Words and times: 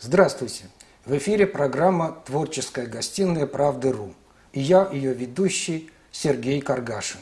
Здравствуйте! 0.00 0.66
В 1.06 1.16
эфире 1.16 1.44
программа 1.44 2.22
«Творческая 2.24 2.86
гостиная 2.86 3.46
Правды.ру» 3.46 4.14
и 4.52 4.60
я, 4.60 4.88
ее 4.92 5.12
ведущий 5.12 5.90
Сергей 6.12 6.60
Каргашин. 6.60 7.18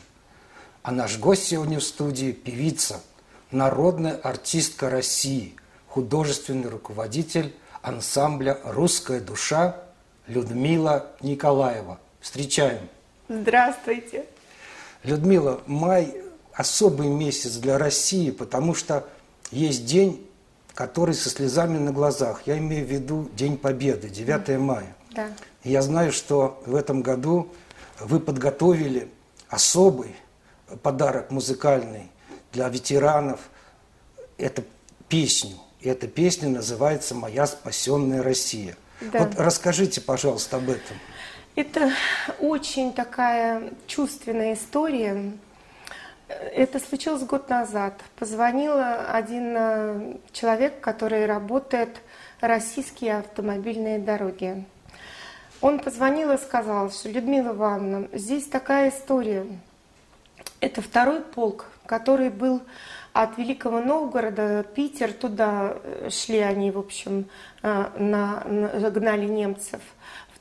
А 0.83 0.93
наш 0.93 1.19
гость 1.19 1.45
сегодня 1.45 1.79
в 1.79 1.83
студии– 1.83 2.33
певица, 2.33 3.01
народная 3.51 4.15
артистка 4.17 4.91
России, 4.91 5.55
художественный 5.89 6.69
руководитель 6.69 7.55
ансамбля 7.81 8.59
«Русская 8.63 9.21
душа» 9.21 9.77
Людмила 10.27 11.13
Николаева. 11.23 11.99
Встречаем! 12.21 12.91
Здравствуйте! 13.31 14.27
Людмила, 15.03 15.63
май– 15.67 16.15
особый 16.53 17.09
месяц 17.09 17.57
для 17.57 17.79
России, 17.79 18.31
потому 18.31 18.75
что 18.75 19.09
есть 19.51 19.87
день 19.87 20.26
который 20.77 21.15
со 21.15 21.31
слезами 21.31 21.79
на 21.79 21.91
глазах. 21.91 22.43
Я 22.45 22.59
имею 22.59 22.87
в 22.87 22.91
виду 22.91 23.31
День 23.35 23.57
Победы, 23.57 24.11
9 24.11 24.59
мая. 24.61 24.95
Да. 25.11 25.29
Я 25.65 25.81
знаю, 25.81 26.13
что 26.13 26.63
в 26.67 26.77
этом 26.77 27.01
году 27.01 27.51
вы 27.99 28.21
подготовили 28.21 29.09
особый 29.49 30.15
подарок 30.83 31.31
музыкальный 31.31 32.11
для 32.53 32.69
ветеранов. 32.69 33.41
Это 34.37 34.63
песню. 35.09 35.57
И 35.81 35.89
эта 35.89 36.09
песня 36.09 36.51
называется 36.51 37.15
«Моя 37.15 37.47
спасенная 37.47 38.23
Россия». 38.23 38.77
Да. 39.01 39.21
Вот 39.21 39.35
расскажите, 39.39 40.03
пожалуйста, 40.03 40.59
об 40.59 40.69
этом. 40.69 40.99
Это 41.55 41.91
очень 42.39 42.93
такая 42.93 43.73
чувственная 43.87 44.53
история. 44.53 45.33
Это 46.29 46.81
случилось 46.81 47.23
год 47.23 47.49
назад. 47.49 47.95
Позвонил 48.19 48.73
один 48.77 49.55
э, 49.57 50.17
человек, 50.33 50.81
который 50.81 51.25
работает 51.27 52.01
российские 52.41 53.19
автомобильные 53.19 53.99
дороги. 54.01 54.65
Он 55.61 55.79
позвонил 55.79 56.33
и 56.33 56.39
сказал, 56.39 56.91
что 56.91 57.09
Людмила 57.09 57.53
Ивановна, 57.53 58.09
здесь 58.13 58.47
такая 58.47 58.91
история. 58.91 59.47
Это 60.61 60.83
второй 60.83 61.21
полк, 61.21 61.67
который 61.87 62.31
был 62.31 62.61
от 63.13 63.39
Великого 63.39 63.81
Новгорода, 63.81 64.65
Питер, 64.75 65.13
туда 65.13 65.77
э, 65.83 66.11
шли 66.11 66.39
они, 66.41 66.73
в 66.73 66.79
общем, 66.79 67.27
э, 67.63 67.87
на, 67.99 68.43
на, 68.45 68.91
гнали 68.91 69.27
немцев. 69.27 69.81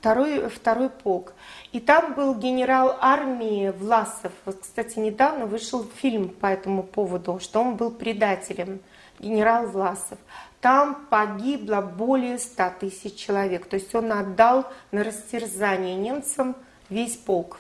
Второй, 0.06 0.50
второй 0.50 0.90
полк. 0.92 1.34
И 1.72 1.80
там 1.80 2.14
был 2.14 2.36
генерал 2.36 2.96
армии 3.02 3.72
Власов. 3.72 4.32
Вот, 4.46 4.60
кстати, 4.62 5.00
недавно 5.00 5.48
вышел 5.48 5.84
фильм 5.96 6.30
по 6.30 6.46
этому 6.46 6.84
поводу, 6.84 7.40
что 7.40 7.60
он 7.60 7.76
был 7.76 7.90
предателем, 7.90 8.82
генерал 9.18 9.66
Власов. 9.66 10.20
Там 10.62 11.08
погибло 11.10 11.82
более 11.82 12.38
100 12.38 12.74
тысяч 12.82 13.16
человек. 13.16 13.66
То 13.66 13.78
есть 13.78 13.96
он 13.96 14.12
отдал 14.12 14.68
на 14.92 15.04
растерзание 15.04 15.96
немцам 15.96 16.56
весь 16.88 17.16
полк. 17.16 17.58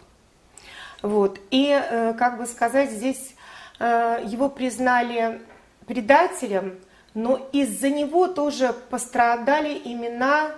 Вот. 1.01 1.39
И, 1.49 1.69
э, 1.71 2.13
как 2.13 2.37
бы 2.37 2.45
сказать, 2.45 2.91
здесь 2.91 3.33
э, 3.79 4.23
его 4.23 4.49
признали 4.49 5.41
предателем, 5.87 6.77
но 7.15 7.49
из-за 7.53 7.89
него 7.89 8.27
тоже 8.27 8.71
пострадали 8.91 9.81
имена 9.83 10.51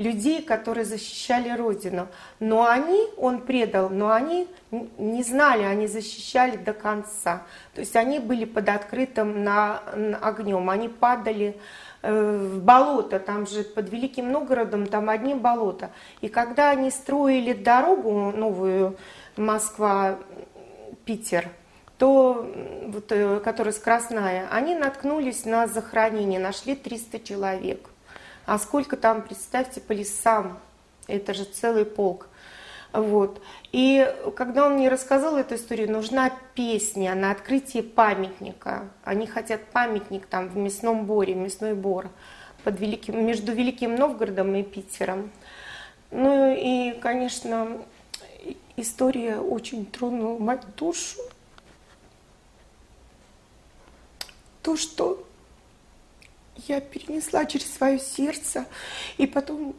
людей, 0.00 0.42
которые 0.42 0.84
защищали 0.84 1.50
Родину. 1.50 2.08
Но 2.40 2.66
они, 2.66 3.06
он 3.16 3.42
предал, 3.42 3.88
но 3.90 4.10
они 4.10 4.48
не 4.70 5.22
знали, 5.22 5.62
они 5.62 5.86
защищали 5.86 6.56
до 6.56 6.72
конца. 6.72 7.44
То 7.74 7.82
есть 7.82 7.94
они 7.96 8.18
были 8.18 8.46
под 8.46 8.70
открытым 8.70 9.44
на, 9.44 9.82
на 9.94 10.16
огнем, 10.16 10.70
они 10.70 10.88
падали 10.88 11.54
э, 12.02 12.12
в 12.12 12.64
болото, 12.64 13.20
там 13.20 13.46
же 13.46 13.62
под 13.62 13.90
Великим 13.90 14.32
Новгородом 14.32 14.86
там 14.86 15.10
одни 15.10 15.34
болота. 15.34 15.90
И 16.22 16.28
когда 16.28 16.70
они 16.70 16.90
строили 16.90 17.52
дорогу 17.52 18.32
новую 18.34 18.96
Москва-Питер, 19.36 21.50
то, 21.98 22.50
вот, 22.86 23.12
э, 23.12 23.40
которая 23.40 23.74
скоростная, 23.74 24.48
они 24.50 24.74
наткнулись 24.74 25.44
на 25.44 25.66
захоронение, 25.66 26.40
нашли 26.40 26.74
300 26.74 27.20
человек. 27.20 27.90
А 28.50 28.58
сколько 28.58 28.96
там, 28.96 29.22
представьте, 29.22 29.80
по 29.80 29.92
лесам, 29.92 30.58
это 31.06 31.34
же 31.34 31.44
целый 31.44 31.84
полк. 31.84 32.26
Вот. 32.92 33.40
И 33.70 34.12
когда 34.34 34.66
он 34.66 34.72
мне 34.72 34.88
рассказал 34.88 35.36
эту 35.36 35.54
историю, 35.54 35.88
нужна 35.88 36.32
песня 36.56 37.14
на 37.14 37.30
открытие 37.30 37.84
памятника. 37.84 38.88
Они 39.04 39.28
хотят 39.28 39.64
памятник 39.66 40.26
там 40.26 40.48
в 40.48 40.56
мясном 40.56 41.06
боре, 41.06 41.36
мясной 41.36 41.74
бор 41.74 42.10
под 42.64 42.80
Великим, 42.80 43.24
между 43.24 43.52
Великим 43.52 43.94
Новгородом 43.94 44.52
и 44.56 44.64
Питером. 44.64 45.30
Ну 46.10 46.52
и, 46.52 46.98
конечно, 46.98 47.80
история 48.76 49.38
очень 49.38 49.86
тронула 49.86 50.40
мою 50.40 50.60
душу. 50.76 51.20
То, 54.62 54.76
что 54.76 55.24
я 56.68 56.80
перенесла 56.80 57.44
через 57.44 57.72
свое 57.72 57.98
сердце. 57.98 58.66
И 59.18 59.26
потом 59.26 59.74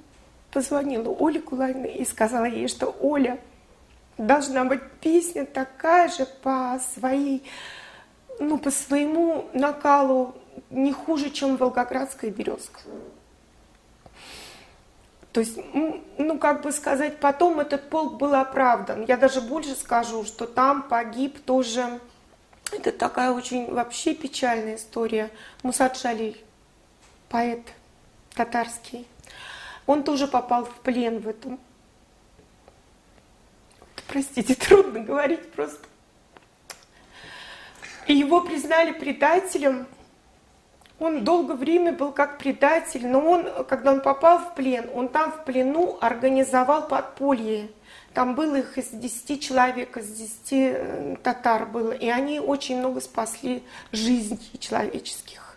позвонила 0.52 1.10
Оле 1.10 1.40
Кулайной 1.40 1.96
и 1.96 2.06
сказала 2.06 2.46
ей, 2.46 2.68
что 2.68 2.96
Оля, 3.00 3.40
должна 4.18 4.64
быть 4.66 4.82
песня 5.02 5.46
такая 5.46 6.10
же 6.10 6.26
по 6.26 6.80
своей, 6.94 7.44
ну, 8.40 8.58
по 8.58 8.72
своему 8.72 9.46
накалу, 9.54 10.36
не 10.70 10.92
хуже, 10.92 11.30
чем 11.30 11.58
Волгоградская 11.58 12.30
березка. 12.30 12.82
То 15.32 15.40
есть, 15.40 15.58
ну, 16.18 16.38
как 16.38 16.62
бы 16.62 16.72
сказать, 16.74 17.20
потом 17.20 17.62
этот 17.62 17.90
полк 17.90 18.16
был 18.16 18.36
оправдан. 18.36 19.06
Я 19.06 19.16
даже 19.16 19.40
больше 19.40 19.76
скажу, 19.76 20.26
что 20.26 20.46
там 20.46 20.84
погиб 20.84 21.40
тоже, 21.40 22.00
это 22.72 22.92
такая 22.92 23.32
очень 23.32 23.72
вообще 23.72 24.14
печальная 24.14 24.76
история, 24.76 25.30
Мусад 25.64 25.98
Шалиль 25.98 26.38
поэт 27.32 27.62
татарский, 28.36 29.08
он 29.88 30.04
тоже 30.04 30.28
попал 30.28 30.66
в 30.66 30.76
плен 30.82 31.20
в 31.20 31.28
этом. 31.28 31.60
Простите, 34.08 34.54
трудно 34.68 35.00
говорить 35.00 35.52
просто. 35.52 35.88
И 38.08 38.14
его 38.14 38.42
признали 38.42 38.92
предателем. 38.92 39.88
Он 41.00 41.24
долгое 41.24 41.56
время 41.56 41.94
был 41.94 42.12
как 42.12 42.38
предатель, 42.38 43.08
но 43.08 43.20
он, 43.22 43.66
когда 43.66 43.92
он 43.92 44.02
попал 44.02 44.38
в 44.38 44.54
плен, 44.54 44.88
он 44.94 45.08
там 45.08 45.32
в 45.32 45.46
плену 45.46 45.98
организовал 46.00 46.88
подполье. 46.88 47.72
Там 48.14 48.36
было 48.36 48.58
их 48.58 48.78
из 48.78 48.90
10 48.90 49.42
человек, 49.42 49.98
из 49.98 50.12
10 50.12 50.42
э, 50.52 51.16
татар 51.24 51.66
было, 51.66 51.92
и 51.92 52.08
они 52.08 52.40
очень 52.40 52.78
много 52.78 53.00
спасли 53.00 53.64
жизней 53.92 54.52
человеческих. 54.60 55.51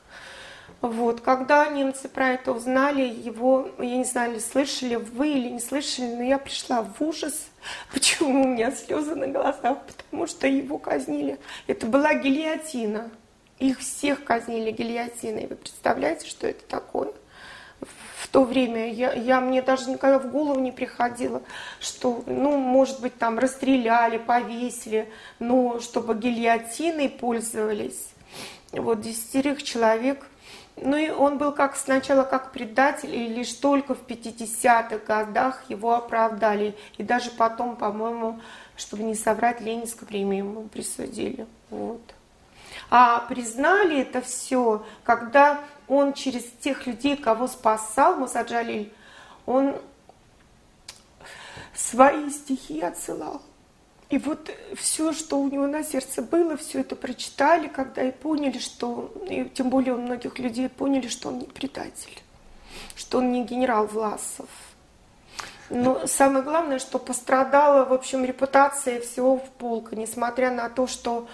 Вот. 0.80 1.20
Когда 1.20 1.66
немцы 1.68 2.08
про 2.08 2.30
это 2.30 2.52
узнали, 2.52 3.02
его, 3.02 3.70
я 3.78 3.96
не 3.96 4.04
знаю, 4.04 4.40
слышали 4.40 4.96
вы 4.96 5.30
или 5.30 5.48
не 5.48 5.60
слышали, 5.60 6.06
но 6.06 6.22
я 6.22 6.38
пришла 6.38 6.82
в 6.82 7.00
ужас. 7.00 7.46
Почему 7.92 8.44
у 8.44 8.48
меня 8.48 8.70
слезы 8.70 9.14
на 9.14 9.26
глазах? 9.26 9.78
Потому 9.86 10.26
что 10.26 10.46
его 10.46 10.78
казнили. 10.78 11.38
Это 11.66 11.86
была 11.86 12.14
гильотина. 12.14 13.10
Их 13.58 13.80
всех 13.80 14.24
казнили 14.24 14.70
гильотиной. 14.70 15.46
Вы 15.46 15.56
представляете, 15.56 16.28
что 16.28 16.46
это 16.46 16.64
такое? 16.66 17.12
В 17.80 18.28
то 18.28 18.42
время 18.42 18.92
я, 18.92 19.12
я 19.12 19.40
мне 19.40 19.62
даже 19.62 19.88
никогда 19.90 20.18
в 20.18 20.30
голову 20.30 20.58
не 20.58 20.72
приходило, 20.72 21.42
что, 21.78 22.24
ну, 22.26 22.56
может 22.56 23.00
быть, 23.00 23.16
там 23.16 23.38
расстреляли, 23.38 24.18
повесили, 24.18 25.08
но 25.38 25.78
чтобы 25.78 26.14
гильотиной 26.14 27.10
пользовались. 27.10 28.08
Вот 28.72 29.02
десятерых 29.02 29.62
человек 29.62 30.26
ну 30.76 30.96
и 30.96 31.08
он 31.10 31.38
был 31.38 31.52
как 31.52 31.76
сначала 31.76 32.24
как 32.24 32.52
предатель, 32.52 33.14
и 33.14 33.28
лишь 33.28 33.52
только 33.52 33.94
в 33.94 34.06
50-х 34.06 34.98
годах 35.06 35.62
его 35.68 35.94
оправдали. 35.94 36.76
И 36.98 37.02
даже 37.02 37.30
потом, 37.30 37.76
по-моему, 37.76 38.40
чтобы 38.76 39.04
не 39.04 39.14
соврать, 39.14 39.60
Ленинскую 39.60 40.08
премию 40.08 40.44
ему 40.44 40.62
присудили. 40.68 41.46
Вот. 41.70 42.02
А 42.90 43.20
признали 43.20 44.00
это 44.00 44.20
все, 44.20 44.84
когда 45.04 45.60
он 45.86 46.12
через 46.12 46.44
тех 46.60 46.86
людей, 46.86 47.16
кого 47.16 47.46
спасал 47.46 48.16
Мусаджалиль, 48.16 48.92
он 49.46 49.76
свои 51.74 52.30
стихи 52.30 52.80
отсылал. 52.80 53.42
И 54.14 54.18
вот 54.18 54.48
все, 54.76 55.12
что 55.12 55.40
у 55.40 55.50
него 55.50 55.66
на 55.66 55.82
сердце 55.82 56.22
было, 56.22 56.56
все 56.56 56.82
это 56.82 56.94
прочитали, 56.94 57.66
когда 57.66 58.00
и 58.00 58.12
поняли, 58.12 58.58
что, 58.58 59.12
и 59.28 59.50
тем 59.52 59.70
более 59.70 59.94
у 59.94 60.00
многих 60.00 60.38
людей 60.38 60.68
поняли, 60.68 61.08
что 61.08 61.30
он 61.30 61.40
не 61.40 61.46
предатель, 61.46 62.22
что 62.94 63.18
он 63.18 63.32
не 63.32 63.42
генерал 63.42 63.88
Власов. 63.88 64.46
Но 65.68 66.06
самое 66.06 66.44
главное, 66.44 66.78
что 66.78 67.00
пострадала, 67.00 67.84
в 67.86 67.92
общем, 67.92 68.24
репутация 68.24 69.00
всего 69.00 69.36
в 69.36 69.50
полка, 69.50 69.96
несмотря 69.96 70.52
на 70.52 70.68
то, 70.68 70.86
что 70.86 71.26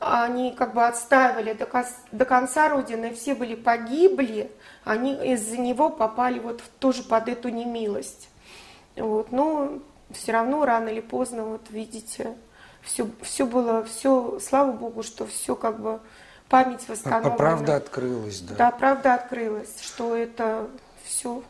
они 0.00 0.50
как 0.50 0.74
бы 0.74 0.84
отстаивали 0.84 1.52
до, 1.52 2.24
конца 2.24 2.68
Родины, 2.68 3.14
все 3.14 3.36
были 3.36 3.54
погибли, 3.54 4.50
они 4.82 5.14
из-за 5.34 5.56
него 5.56 5.88
попали 5.88 6.40
вот 6.40 6.64
тоже 6.80 7.04
под 7.04 7.28
эту 7.28 7.50
немилость. 7.50 8.28
Вот, 8.96 9.30
но 9.30 9.78
все 10.14 10.32
равно 10.32 10.64
рано 10.64 10.88
или 10.88 11.00
поздно, 11.00 11.44
вот 11.44 11.62
видите, 11.70 12.34
все, 12.82 13.08
все 13.22 13.46
было, 13.46 13.84
все, 13.84 14.38
слава 14.40 14.72
Богу, 14.72 15.02
что 15.02 15.26
все 15.26 15.54
как 15.54 15.80
бы 15.80 16.00
память 16.48 16.88
восстановлена. 16.88 17.36
Правда 17.36 17.76
открылась, 17.76 18.40
да. 18.40 18.54
Да, 18.54 18.70
правда 18.70 19.14
открылась, 19.14 19.80
что 19.80 20.16
это 20.16 20.68
все. 21.04 21.42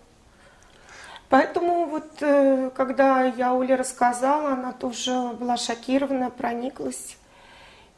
Поэтому 1.29 1.87
вот, 1.87 2.11
э, 2.21 2.71
когда 2.75 3.25
я 3.25 3.55
Оле 3.55 3.75
рассказала, 3.75 4.53
она 4.53 4.73
тоже 4.73 5.31
была 5.39 5.57
шокирована, 5.57 6.31
прониклась. 6.31 7.17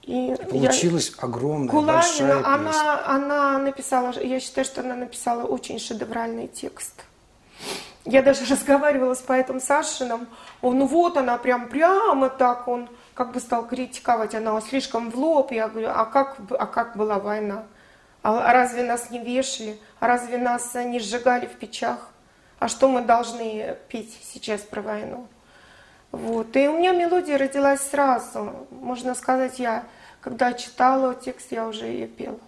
И 0.02 0.34
Получилась 0.48 1.12
я... 1.16 1.24
огромная, 1.24 1.68
Куланина, 1.68 1.94
большая 1.94 2.36
песня. 2.36 2.54
Она, 2.54 3.06
она 3.06 3.58
написала, 3.58 4.18
я 4.20 4.38
считаю, 4.40 4.64
что 4.64 4.80
она 4.80 4.94
написала 4.94 5.44
очень 5.44 5.78
шедевральный 5.80 6.46
текст. 6.46 7.04
Я 8.06 8.22
даже 8.22 8.44
разговаривала 8.50 9.14
с 9.14 9.20
поэтом 9.20 9.60
Сашиным, 9.60 10.28
он, 10.62 10.78
ну 10.78 10.86
вот 10.86 11.16
она 11.16 11.36
прям 11.36 11.68
прямо 11.68 12.30
так, 12.30 12.68
он 12.68 12.88
как 13.14 13.32
бы 13.32 13.40
стал 13.40 13.66
критиковать, 13.66 14.34
она 14.34 14.58
слишком 14.60 15.10
в 15.10 15.16
лоб. 15.16 15.50
Я 15.52 15.68
говорю, 15.68 15.88
а 15.90 16.04
как, 16.04 16.36
а 16.50 16.66
как 16.66 16.96
была 16.96 17.18
война? 17.18 17.64
А 18.22 18.52
разве 18.52 18.82
нас 18.82 19.10
не 19.10 19.18
вешали? 19.18 19.78
А 20.00 20.06
разве 20.06 20.38
нас 20.38 20.74
не 20.74 20.98
сжигали 20.98 21.46
в 21.46 21.56
печах? 21.56 22.10
А 22.58 22.68
что 22.68 22.88
мы 22.88 23.02
должны 23.02 23.76
петь 23.88 24.18
сейчас 24.22 24.62
про 24.62 24.82
войну? 24.82 25.28
Вот. 26.10 26.56
И 26.56 26.66
у 26.68 26.78
меня 26.78 26.92
мелодия 26.92 27.38
родилась 27.38 27.80
сразу. 27.80 28.66
Можно 28.70 29.14
сказать, 29.14 29.58
я, 29.58 29.84
когда 30.20 30.52
читала 30.54 31.14
текст, 31.14 31.52
я 31.52 31.66
уже 31.66 31.86
ее 31.86 32.06
пела. 32.06 32.40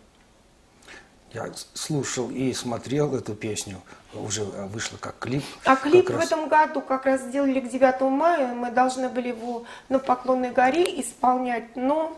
Я 1.32 1.50
слушал 1.74 2.30
и 2.30 2.52
смотрел 2.54 3.14
эту 3.14 3.34
песню, 3.34 3.82
уже 4.14 4.44
вышла 4.44 4.96
как 4.96 5.18
клип. 5.18 5.44
А 5.64 5.76
клип 5.76 6.08
в 6.08 6.16
раз... 6.16 6.26
этом 6.26 6.48
году 6.48 6.80
как 6.80 7.04
раз 7.04 7.22
сделали 7.22 7.60
к 7.60 7.68
9 7.68 8.00
мая, 8.02 8.54
мы 8.54 8.70
должны 8.70 9.08
были 9.08 9.28
его 9.28 9.64
на 9.90 9.98
Поклонной 9.98 10.52
горе 10.52 11.00
исполнять, 11.02 11.76
но, 11.76 12.16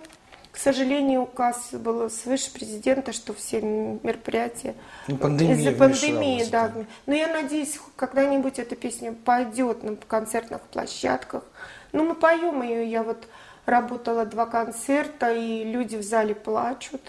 к 0.53 0.57
сожалению, 0.57 1.23
указ 1.23 1.71
был 1.73 2.09
свыше 2.09 2.53
президента, 2.53 3.12
что 3.12 3.35
все 3.35 3.61
мероприятия 3.61 4.77
ну, 5.09 5.17
из-за 5.17 5.73
пандемии, 5.73 6.45
да. 6.49 6.73
Но 7.07 7.15
я 7.15 7.27
надеюсь, 7.27 7.81
когда-нибудь 7.97 8.61
эта 8.61 8.77
песня 8.77 9.12
пойдет 9.12 9.83
на 9.83 9.97
концертных 9.97 10.61
площадках. 10.62 11.43
Ну, 11.93 12.05
мы 12.05 12.15
поем 12.15 12.62
ее, 12.62 12.89
я 12.89 13.03
вот 13.03 13.27
работала 13.67 14.25
два 14.25 14.47
концерта, 14.47 15.33
и 15.33 15.65
люди 15.65 15.97
в 15.97 16.03
зале 16.05 16.37
плачут 16.37 17.01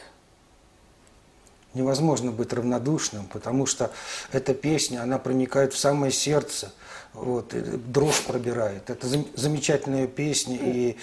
невозможно 1.74 2.32
быть 2.32 2.54
равнодушным, 2.54 3.28
потому 3.28 3.66
что 3.66 3.92
эта 4.32 4.54
песня, 4.54 5.02
она 5.04 5.18
проникает 5.20 5.74
в 5.74 5.78
самое 5.78 6.12
сердце, 6.12 6.72
вот, 7.14 7.54
дрожь 7.92 8.22
пробирает. 8.22 8.90
Это 8.90 9.08
замечательная 9.36 10.08
песня, 10.08 10.58
и 10.58 10.98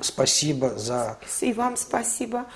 спасибо 0.00 0.78
за... 0.78 1.18
И 1.40 1.52
вам 1.52 1.76
спасибо. 1.76 2.46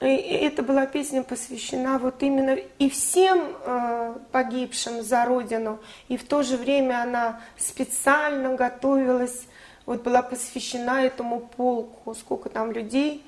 И 0.00 0.06
это 0.06 0.62
была 0.62 0.86
песня 0.86 1.24
посвящена 1.24 1.98
вот 1.98 2.22
именно 2.22 2.56
и 2.78 2.88
всем 2.88 3.56
э, 3.64 4.14
погибшим 4.30 5.02
за 5.02 5.24
Родину, 5.24 5.80
и 6.06 6.16
в 6.16 6.24
то 6.24 6.44
же 6.44 6.56
время 6.56 7.02
она 7.02 7.40
специально 7.56 8.54
готовилась, 8.54 9.42
вот 9.86 10.04
была 10.04 10.22
посвящена 10.22 11.02
этому 11.02 11.40
полку, 11.40 12.14
сколько 12.14 12.48
там 12.48 12.70
людей 12.70 13.24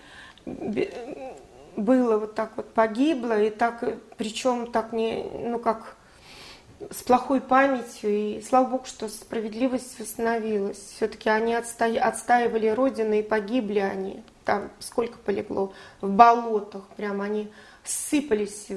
было 1.80 2.18
вот 2.18 2.34
так 2.34 2.52
вот 2.56 2.72
погибло, 2.72 3.40
и 3.40 3.50
так, 3.50 3.82
причем 4.16 4.70
так 4.70 4.92
не, 4.92 5.24
ну 5.32 5.58
как, 5.58 5.96
с 6.90 7.02
плохой 7.02 7.40
памятью, 7.40 8.10
и 8.10 8.42
слава 8.42 8.66
богу, 8.66 8.84
что 8.86 9.08
справедливость 9.08 9.98
восстановилась. 9.98 10.78
Все-таки 10.96 11.28
они 11.28 11.54
отста... 11.54 11.86
отстаивали 11.86 12.68
Родину, 12.68 13.14
и 13.14 13.22
погибли 13.22 13.80
они. 13.80 14.22
Там 14.44 14.70
сколько 14.78 15.18
полегло? 15.18 15.72
В 16.00 16.08
болотах 16.08 16.86
прям 16.96 17.20
они 17.20 17.52
сыпались, 17.84 18.68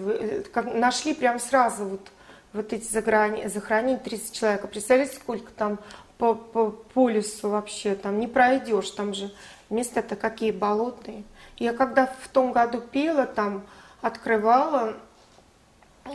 как, 0.51 0.73
нашли 0.73 1.13
прям 1.13 1.39
сразу 1.39 1.85
вот, 1.85 2.11
вот 2.51 2.73
эти 2.73 2.91
захоронения, 2.91 3.50
захоронения 3.50 4.00
30 4.00 4.33
человек. 4.33 4.69
Представляете, 4.69 5.15
сколько 5.15 5.51
там 5.51 5.79
по, 6.17 6.35
по, 6.35 6.71
по 6.71 7.09
лесу 7.09 7.50
вообще, 7.50 7.95
там 7.95 8.19
не 8.19 8.27
пройдешь, 8.27 8.89
там 8.91 9.13
же 9.13 9.31
места-то 9.69 10.15
какие 10.15 10.51
болотные. 10.51 11.23
Я 11.57 11.73
когда 11.73 12.07
в 12.07 12.27
том 12.29 12.51
году 12.51 12.81
пела 12.81 13.25
там, 13.25 13.63
открывала 14.01 14.95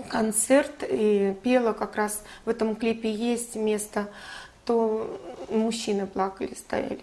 концерт 0.09 0.83
и 0.83 1.37
пела 1.43 1.73
как 1.73 1.97
раз 1.97 2.23
в 2.45 2.49
этом 2.49 2.77
клипе 2.77 3.13
есть 3.13 3.57
место, 3.57 4.09
то 4.65 5.21
мужчины 5.49 6.07
плакали, 6.07 6.55
стояли. 6.55 7.03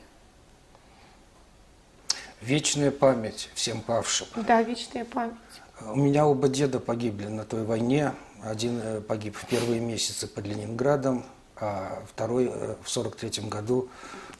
Вечная 2.41 2.91
память 2.91 3.49
всем 3.55 3.81
павшим. 3.81 4.27
Да, 4.35 4.61
вечная 4.61 5.05
память. 5.05 5.33
У 5.81 5.95
меня 5.95 6.27
оба 6.27 6.47
деда 6.47 6.79
погибли 6.79 7.25
на 7.27 7.43
той 7.43 7.63
войне. 7.63 8.13
Один 8.43 8.79
э, 8.81 9.01
погиб 9.01 9.35
в 9.35 9.47
первые 9.47 9.79
месяцы 9.79 10.27
под 10.27 10.45
Ленинградом, 10.45 11.25
а 11.55 12.03
второй 12.07 12.51
э, 12.53 12.75
в 12.83 12.89
43 12.89 13.49
году 13.49 13.89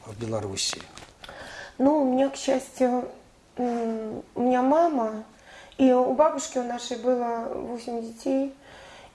в 0.06 0.18
Белоруссии. 0.20 0.82
Ну, 1.78 2.02
у 2.02 2.12
меня, 2.14 2.30
к 2.30 2.36
счастью, 2.36 3.08
у 3.56 4.40
меня 4.40 4.62
мама, 4.62 5.24
и 5.78 5.92
у 5.92 6.14
бабушки 6.14 6.58
у 6.58 6.64
нашей 6.64 6.98
было 6.98 7.48
8 7.52 8.02
детей, 8.02 8.54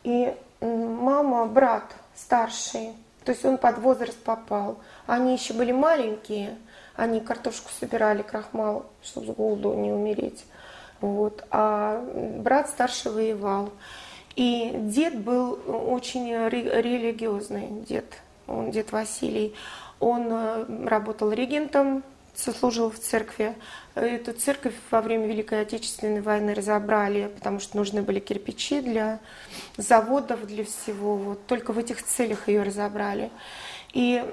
и 0.03 0.35
мама, 0.61 1.45
брат 1.45 1.83
старший, 2.15 2.93
то 3.23 3.31
есть 3.31 3.45
он 3.45 3.57
под 3.57 3.77
возраст 3.79 4.17
попал. 4.23 4.77
Они 5.05 5.33
еще 5.33 5.53
были 5.53 5.71
маленькие, 5.71 6.57
они 6.95 7.19
картошку 7.19 7.69
собирали, 7.79 8.21
крахмал, 8.21 8.85
чтобы 9.03 9.27
с 9.27 9.35
голоду 9.35 9.73
не 9.73 9.91
умереть. 9.91 10.43
Вот. 11.01 11.43
А 11.51 12.03
брат 12.39 12.69
старший 12.69 13.11
воевал. 13.11 13.69
И 14.35 14.71
дед 14.75 15.19
был 15.19 15.59
очень 15.67 16.31
религиозный, 16.49 17.67
дед, 17.87 18.05
он 18.47 18.71
дед 18.71 18.91
Василий. 18.91 19.53
Он 19.99 20.27
э, 20.31 20.87
работал 20.87 21.31
регентом 21.31 22.03
служил 22.35 22.89
в 22.89 22.99
церкви. 22.99 23.55
Эту 23.95 24.33
церковь 24.33 24.73
во 24.89 25.01
время 25.01 25.27
Великой 25.27 25.61
Отечественной 25.61 26.21
войны 26.21 26.53
разобрали, 26.53 27.31
потому 27.35 27.59
что 27.59 27.77
нужны 27.77 28.01
были 28.01 28.19
кирпичи 28.19 28.81
для 28.81 29.19
заводов, 29.77 30.47
для 30.47 30.63
всего. 30.63 31.17
Вот 31.17 31.45
только 31.45 31.73
в 31.73 31.77
этих 31.77 32.03
целях 32.03 32.47
ее 32.47 32.63
разобрали. 32.63 33.31
И, 33.93 34.23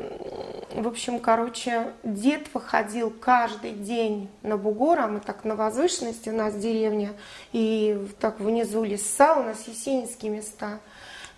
в 0.73 0.87
общем, 0.87 1.19
короче, 1.19 1.93
дед 2.05 2.47
выходил 2.55 3.11
каждый 3.11 3.73
день 3.73 4.29
на 4.43 4.57
бугор, 4.57 5.01
а 5.01 5.09
мы 5.09 5.19
так 5.19 5.45
на 5.45 5.57
возвышенности, 5.57 6.29
у 6.29 6.37
нас 6.37 6.55
деревня, 6.55 7.13
и 7.53 7.99
так 8.21 8.39
внизу 8.39 8.85
леса, 8.85 9.35
у 9.35 9.43
нас 9.43 9.67
есенинские 9.67 10.31
места. 10.31 10.79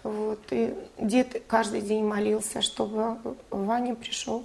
Вот, 0.02 0.40
и 0.50 0.75
дед 0.99 1.43
каждый 1.47 1.81
день 1.81 2.05
молился, 2.05 2.61
чтобы 2.61 3.17
Ваня 3.50 3.95
пришел. 3.95 4.45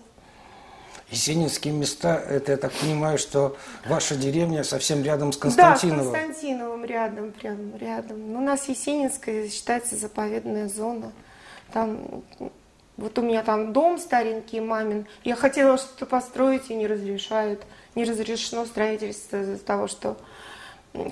Есенинские 1.09 1.73
места, 1.73 2.15
это, 2.15 2.53
я 2.53 2.57
так 2.57 2.71
понимаю, 2.73 3.17
что 3.17 3.55
ваша 3.87 4.15
деревня 4.15 4.63
совсем 4.63 5.03
рядом 5.03 5.33
с 5.33 5.37
Константиновым. 5.37 6.11
Да, 6.11 6.19
с 6.19 6.23
Константиновым 6.23 6.85
рядом, 6.85 7.31
прям 7.31 7.77
рядом. 7.77 8.33
Ну, 8.33 8.39
у 8.39 8.43
нас 8.43 8.67
Есенинская 8.67 9.47
считается 9.49 9.95
заповедная 9.95 10.67
зона. 10.67 11.11
Там, 11.71 12.23
вот 12.97 13.19
у 13.19 13.21
меня 13.21 13.43
там 13.43 13.71
дом 13.71 13.99
старенький 13.99 14.61
мамин. 14.61 15.05
Я 15.23 15.35
хотела 15.35 15.77
что-то 15.77 16.07
построить, 16.07 16.69
и 16.69 16.75
не 16.75 16.87
разрешают. 16.87 17.61
Не 17.93 18.03
разрешено 18.03 18.65
строительство 18.65 19.41
из-за 19.41 19.59
того, 19.59 19.87
что 19.87 20.17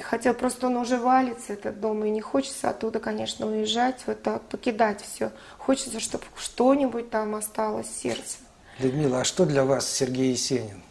Хотя 0.01 0.33
просто 0.33 0.67
он 0.67 0.77
уже 0.77 0.97
валится, 0.97 1.53
этот 1.53 1.79
дом, 1.79 2.05
и 2.05 2.09
не 2.09 2.21
хочется 2.21 2.69
оттуда, 2.69 2.99
конечно, 2.99 3.47
уезжать, 3.47 4.01
вот 4.07 4.23
так, 4.23 4.41
покидать 4.43 5.01
все. 5.01 5.31
Хочется, 5.57 5.99
чтобы 5.99 6.23
что-нибудь 6.37 7.09
там 7.09 7.35
осталось 7.35 7.89
сердце. 7.89 8.37
Людмила, 8.79 9.21
а 9.21 9.23
что 9.23 9.45
для 9.45 9.65
вас 9.65 9.89
Сергей 9.89 10.31
Есенин? 10.31 10.81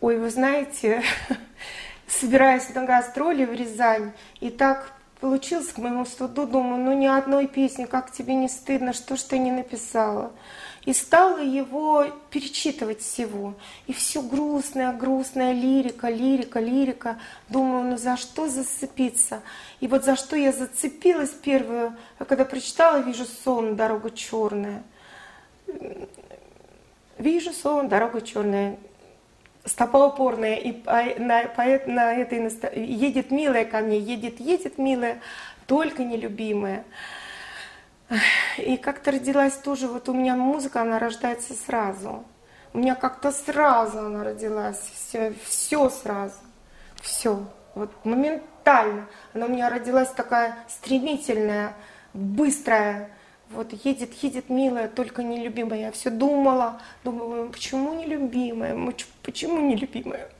Ой, 0.00 0.18
вы 0.18 0.30
знаете, 0.30 1.02
собираясь 2.08 2.74
на 2.74 2.84
гастроли 2.84 3.44
в 3.44 3.52
Рязань, 3.52 4.12
и 4.40 4.50
так 4.50 4.92
получилось 5.20 5.68
к 5.68 5.78
моему 5.78 6.04
студу, 6.04 6.46
думаю, 6.46 6.82
ну 6.82 6.92
ни 6.92 7.06
одной 7.06 7.46
песни, 7.46 7.84
как 7.84 8.10
тебе 8.10 8.34
не 8.34 8.48
стыдно, 8.48 8.92
что 8.92 9.16
ж 9.16 9.20
ты 9.22 9.38
не 9.38 9.52
написала. 9.52 10.32
И 10.86 10.94
стала 10.94 11.38
его 11.38 12.06
перечитывать 12.30 13.02
всего. 13.02 13.54
И 13.86 13.92
все 13.92 14.22
грустная, 14.22 14.92
грустная 14.94 15.52
лирика, 15.52 16.08
лирика, 16.08 16.58
лирика. 16.58 17.18
Думаю, 17.50 17.90
ну 17.90 17.98
за 17.98 18.16
что 18.16 18.48
зацепиться? 18.48 19.42
И 19.80 19.86
вот 19.86 20.04
за 20.04 20.16
что 20.16 20.36
я 20.36 20.52
зацепилась 20.52 21.30
первую, 21.30 21.94
когда 22.18 22.46
прочитала 22.46 23.02
«Вижу 23.02 23.26
сон, 23.26 23.76
дорога 23.76 24.10
черная». 24.10 24.82
Вижу 27.20 27.52
сон, 27.52 27.90
дорога 27.90 28.22
черная. 28.22 28.78
стопа 29.66 30.06
упорная, 30.06 30.54
и 30.54 30.72
на, 31.18 31.42
по, 31.48 31.64
на 31.86 32.14
этой 32.14 32.38
едет 32.82 33.30
милая 33.30 33.66
ко 33.66 33.80
мне, 33.80 33.98
едет, 33.98 34.40
едет 34.40 34.78
милая, 34.78 35.20
только 35.66 36.02
нелюбимая. 36.02 36.82
И 38.56 38.78
как-то 38.78 39.10
родилась 39.10 39.52
тоже, 39.52 39.86
вот 39.86 40.08
у 40.08 40.14
меня 40.14 40.34
музыка, 40.34 40.80
она 40.80 40.98
рождается 40.98 41.52
сразу. 41.52 42.24
У 42.72 42.78
меня 42.78 42.94
как-то 42.94 43.32
сразу 43.32 43.98
она 43.98 44.24
родилась, 44.24 44.80
все, 44.94 45.34
все 45.44 45.90
сразу, 45.90 46.38
все. 47.02 47.44
Вот 47.74 47.90
моментально. 48.02 49.08
Она 49.34 49.44
у 49.44 49.50
меня 49.50 49.68
родилась 49.68 50.08
такая 50.08 50.56
стремительная, 50.70 51.74
быстрая, 52.14 53.10
вот 53.50 53.72
едет, 53.84 54.14
едет 54.22 54.48
милая, 54.48 54.88
только 54.88 55.22
нелюбимая. 55.22 55.80
Я 55.80 55.92
все 55.92 56.10
думала, 56.10 56.80
думала, 57.04 57.48
почему 57.48 57.94
нелюбимая, 57.94 58.94
почему 59.22 59.60
нелюбимая. 59.60 60.30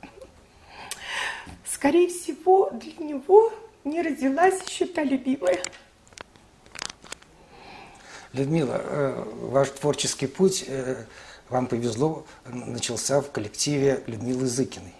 Скорее 1.64 2.09
всего, 2.09 2.71
для 2.71 2.93
него 3.05 3.52
не 3.85 4.02
родилась 4.02 4.62
еще 4.67 4.87
та 4.87 5.02
любимая. 5.02 5.59
Людмила, 8.33 8.81
э, 8.81 9.25
ваш 9.43 9.71
творческий 9.71 10.29
путь, 10.29 10.64
э, 10.69 11.05
вам 11.49 11.67
повезло, 11.67 12.25
начался 12.47 13.21
в 13.21 13.33
коллективе 13.33 14.05
Людмилы 14.07 14.47
Зыкиной. 14.47 14.95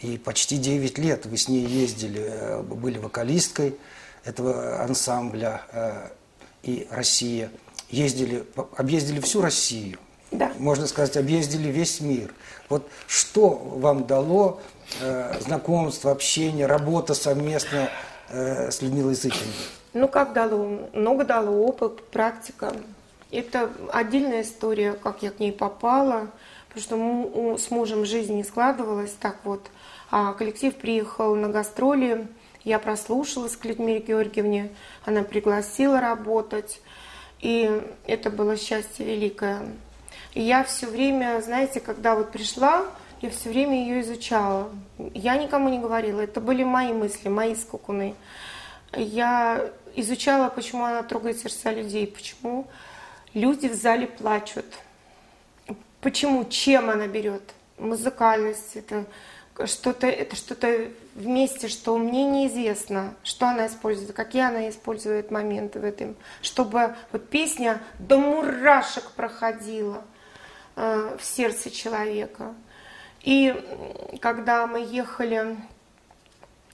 И 0.00 0.16
почти 0.16 0.56
9 0.56 0.96
лет 0.96 1.26
вы 1.26 1.36
с 1.36 1.48
ней 1.48 1.66
ездили, 1.66 2.22
э, 2.22 2.62
были 2.62 2.98
вокалисткой 2.98 3.76
этого 4.24 4.80
ансамбля 4.82 6.12
и 6.62 6.86
Россия. 6.90 7.50
Ездили, 7.90 8.44
объездили 8.76 9.20
всю 9.20 9.40
Россию. 9.40 9.98
Да. 10.30 10.52
Можно 10.58 10.86
сказать, 10.86 11.16
объездили 11.16 11.68
весь 11.68 12.00
мир. 12.00 12.34
Вот 12.68 12.88
что 13.06 13.48
вам 13.50 14.06
дало 14.06 14.60
э, 15.00 15.40
знакомство, 15.40 16.10
общение, 16.10 16.66
работа 16.66 17.14
совместно 17.14 17.88
э, 18.28 18.70
с 18.70 18.82
Людмилой 18.82 19.14
Зыкиной? 19.14 19.54
Ну, 19.94 20.06
как 20.06 20.34
дало? 20.34 20.88
Много 20.92 21.24
дало 21.24 21.66
опыт, 21.66 22.02
практика. 22.10 22.74
Это 23.30 23.70
отдельная 23.92 24.42
история, 24.42 24.92
как 24.92 25.22
я 25.22 25.30
к 25.30 25.38
ней 25.38 25.52
попала, 25.52 26.28
потому 26.68 27.56
что 27.56 27.58
с 27.58 27.70
мужем 27.70 28.04
жизнь 28.04 28.34
не 28.34 28.44
складывалась 28.44 29.14
так 29.18 29.36
вот. 29.44 29.66
А 30.10 30.32
коллектив 30.34 30.74
приехал 30.74 31.34
на 31.34 31.48
гастроли, 31.48 32.28
я 32.64 32.78
прослушалась 32.78 33.56
к 33.56 33.64
Людмиле 33.64 34.00
Георгиевне, 34.00 34.70
она 35.04 35.22
пригласила 35.22 36.00
работать, 36.00 36.80
и 37.40 37.82
это 38.06 38.30
было 38.30 38.56
счастье 38.56 39.06
великое. 39.06 39.62
И 40.34 40.42
я 40.42 40.64
все 40.64 40.86
время, 40.86 41.40
знаете, 41.40 41.80
когда 41.80 42.14
вот 42.14 42.32
пришла, 42.32 42.86
я 43.20 43.30
все 43.30 43.48
время 43.50 43.80
ее 43.80 44.00
изучала. 44.02 44.70
Я 45.14 45.36
никому 45.36 45.68
не 45.68 45.78
говорила, 45.78 46.20
это 46.20 46.40
были 46.40 46.62
мои 46.64 46.92
мысли, 46.92 47.28
мои 47.28 47.54
скукуны. 47.54 48.14
Я 48.92 49.70
изучала, 49.96 50.48
почему 50.48 50.84
она 50.84 51.02
трогает 51.02 51.38
сердца 51.38 51.72
людей, 51.72 52.06
почему 52.06 52.66
люди 53.34 53.66
в 53.66 53.74
зале 53.74 54.06
плачут, 54.06 54.66
почему, 56.00 56.44
чем 56.44 56.90
она 56.90 57.06
берет. 57.06 57.42
Музыкальность, 57.78 58.76
это 58.76 59.04
что-то, 59.64 60.06
это 60.06 60.36
что-то 60.36 60.90
вместе, 61.14 61.68
что 61.68 61.96
мне 61.98 62.24
неизвестно, 62.24 63.14
что 63.22 63.48
она 63.48 63.66
использует, 63.66 64.12
какие 64.12 64.42
она 64.42 64.68
использует 64.68 65.30
моменты 65.30 65.80
в 65.80 65.84
этом, 65.84 66.16
чтобы 66.42 66.94
вот 67.12 67.28
песня 67.28 67.80
до 67.98 68.18
мурашек 68.18 69.10
проходила 69.12 70.04
э, 70.76 71.16
в 71.18 71.24
сердце 71.24 71.70
человека. 71.70 72.54
И 73.22 73.54
когда 74.20 74.66
мы 74.66 74.80
ехали, 74.80 75.56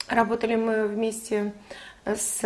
работали 0.07 0.55
мы 0.55 0.87
вместе 0.87 1.53
с 2.05 2.39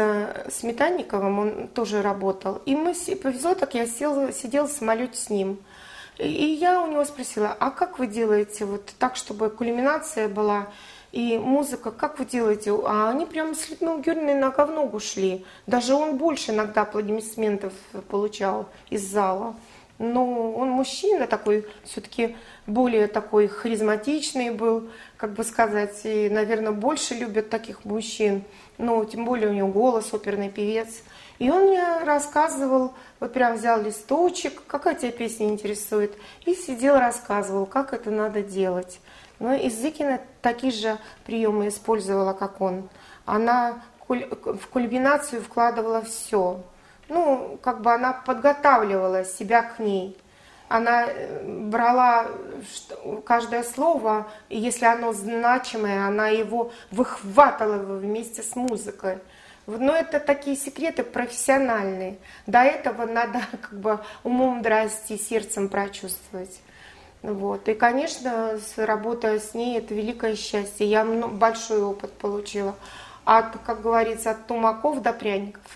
Сметанниковым, 0.49 1.39
он 1.39 1.67
тоже 1.67 2.01
работал. 2.01 2.61
И 2.65 2.75
мы, 2.75 2.93
повезло 3.21 3.55
так, 3.55 3.73
я 3.73 3.85
сел, 3.85 4.31
сидел 4.31 4.67
в 4.67 4.71
самолете 4.71 5.17
с 5.17 5.29
ним. 5.29 5.59
И 6.19 6.57
я 6.59 6.81
у 6.81 6.87
него 6.87 7.05
спросила, 7.05 7.55
а 7.57 7.71
как 7.71 7.97
вы 7.97 8.05
делаете 8.05 8.65
вот 8.65 8.85
так, 8.99 9.15
чтобы 9.15 9.49
кульминация 9.49 10.27
была 10.27 10.67
и 11.13 11.37
музыка, 11.37 11.91
как 11.91 12.19
вы 12.19 12.25
делаете? 12.25 12.71
А 12.85 13.09
они 13.09 13.25
прям 13.25 13.55
с 13.55 13.69
Людмилой 13.69 14.01
Георгиевной 14.01 14.35
нога 14.35 14.65
в 14.65 14.71
ногу 14.71 14.99
шли. 14.99 15.45
Даже 15.65 15.95
он 15.95 16.17
больше 16.17 16.51
иногда 16.51 16.81
аплодисментов 16.81 17.73
получал 18.09 18.67
из 18.89 19.09
зала. 19.09 19.55
Но 19.97 20.53
он 20.53 20.69
мужчина 20.69 21.25
такой, 21.25 21.65
все-таки 21.83 22.35
более 22.67 23.07
такой 23.07 23.47
харизматичный 23.47 24.51
был, 24.51 24.89
как 25.17 25.33
бы 25.33 25.43
сказать, 25.43 26.01
и, 26.03 26.29
наверное, 26.29 26.71
больше 26.71 27.15
любят 27.15 27.49
таких 27.49 27.83
мужчин 27.85 28.43
ну, 28.79 29.03
тем 29.05 29.25
более 29.25 29.49
у 29.49 29.53
него 29.53 29.67
голос, 29.67 30.13
оперный 30.13 30.49
певец. 30.49 31.03
И 31.39 31.49
он 31.49 31.67
мне 31.67 32.03
рассказывал, 32.03 32.93
вот 33.19 33.33
прям 33.33 33.55
взял 33.55 33.81
листочек, 33.81 34.61
какая 34.67 34.95
тебя 34.95 35.11
песня 35.11 35.47
интересует, 35.47 36.13
и 36.45 36.53
сидел 36.53 36.99
рассказывал, 36.99 37.65
как 37.65 37.93
это 37.93 38.11
надо 38.11 38.43
делать. 38.43 38.99
Ну, 39.39 39.55
и 39.55 39.69
Зыкина 39.69 40.19
такие 40.41 40.73
же 40.73 40.97
приемы 41.25 41.69
использовала, 41.69 42.33
как 42.33 42.59
он. 42.59 42.89
Она 43.25 43.81
в 44.07 44.67
кульминацию 44.69 45.41
вкладывала 45.41 46.01
все. 46.01 46.61
Ну, 47.07 47.57
как 47.61 47.81
бы 47.81 47.93
она 47.93 48.11
подготавливала 48.13 49.23
себя 49.23 49.63
к 49.63 49.79
ней 49.79 50.17
она 50.69 51.07
э, 51.07 51.43
брала 51.43 52.27
каждое 53.25 53.63
слово, 53.63 54.27
и 54.49 54.57
если 54.57 54.85
оно 54.85 55.11
значимое, 55.13 56.05
она 56.05 56.29
его 56.29 56.71
выхватывала 56.91 57.97
вместе 57.97 58.43
с 58.43 58.55
музыкой. 58.55 59.17
Но 59.77 59.95
это 59.95 60.19
такие 60.19 60.55
секреты 60.55 61.03
профессиональные. 61.03 62.17
До 62.47 62.59
этого 62.59 63.05
надо 63.05 63.41
как 63.61 63.79
бы 63.79 63.99
умом 64.23 64.61
драсти, 64.61 65.17
сердцем 65.17 65.69
прочувствовать. 65.69 66.59
Вот. 67.21 67.67
И, 67.67 67.73
конечно, 67.73 68.57
работая 68.77 69.39
с 69.39 69.53
ней, 69.53 69.77
это 69.77 69.93
великое 69.93 70.35
счастье. 70.35 70.87
Я 70.87 71.03
большой 71.03 71.81
опыт 71.83 72.13
получила. 72.13 72.75
От, 73.25 73.57
как 73.65 73.81
говорится, 73.81 74.31
от 74.31 74.47
тумаков 74.47 75.01
до 75.01 75.13
пряников. 75.13 75.75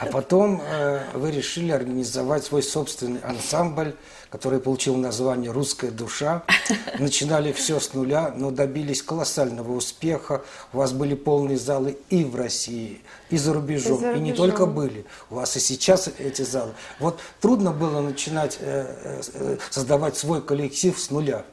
А 0.00 0.06
потом 0.06 0.62
э, 0.62 1.00
вы 1.14 1.32
решили 1.32 1.72
организовать 1.72 2.44
свой 2.44 2.62
собственный 2.62 3.20
ансамбль, 3.20 3.96
который 4.30 4.60
получил 4.60 4.96
название 4.96 5.50
«Русская 5.50 5.90
душа». 5.90 6.42
Начинали 6.98 7.52
все 7.52 7.80
с 7.80 7.94
нуля, 7.94 8.32
но 8.36 8.50
добились 8.50 9.02
колоссального 9.02 9.72
успеха. 9.72 10.42
У 10.72 10.78
вас 10.78 10.92
были 10.92 11.14
полные 11.14 11.58
залы 11.58 11.98
и 12.10 12.24
в 12.24 12.36
России, 12.36 13.00
и 13.30 13.38
за 13.38 13.52
рубежом. 13.52 13.96
И, 13.96 14.00
за 14.00 14.06
рубежом. 14.08 14.16
и 14.16 14.20
не 14.20 14.32
только 14.32 14.66
были. 14.66 15.04
У 15.30 15.36
вас 15.36 15.56
и 15.56 15.60
сейчас 15.60 16.10
эти 16.18 16.42
залы. 16.42 16.72
Вот 16.98 17.20
трудно 17.40 17.72
было 17.72 18.00
начинать 18.00 18.58
э, 18.60 19.26
э, 19.34 19.58
создавать 19.70 20.16
свой 20.16 20.42
коллектив 20.42 20.98
с 20.98 21.10
нуля. 21.10 21.44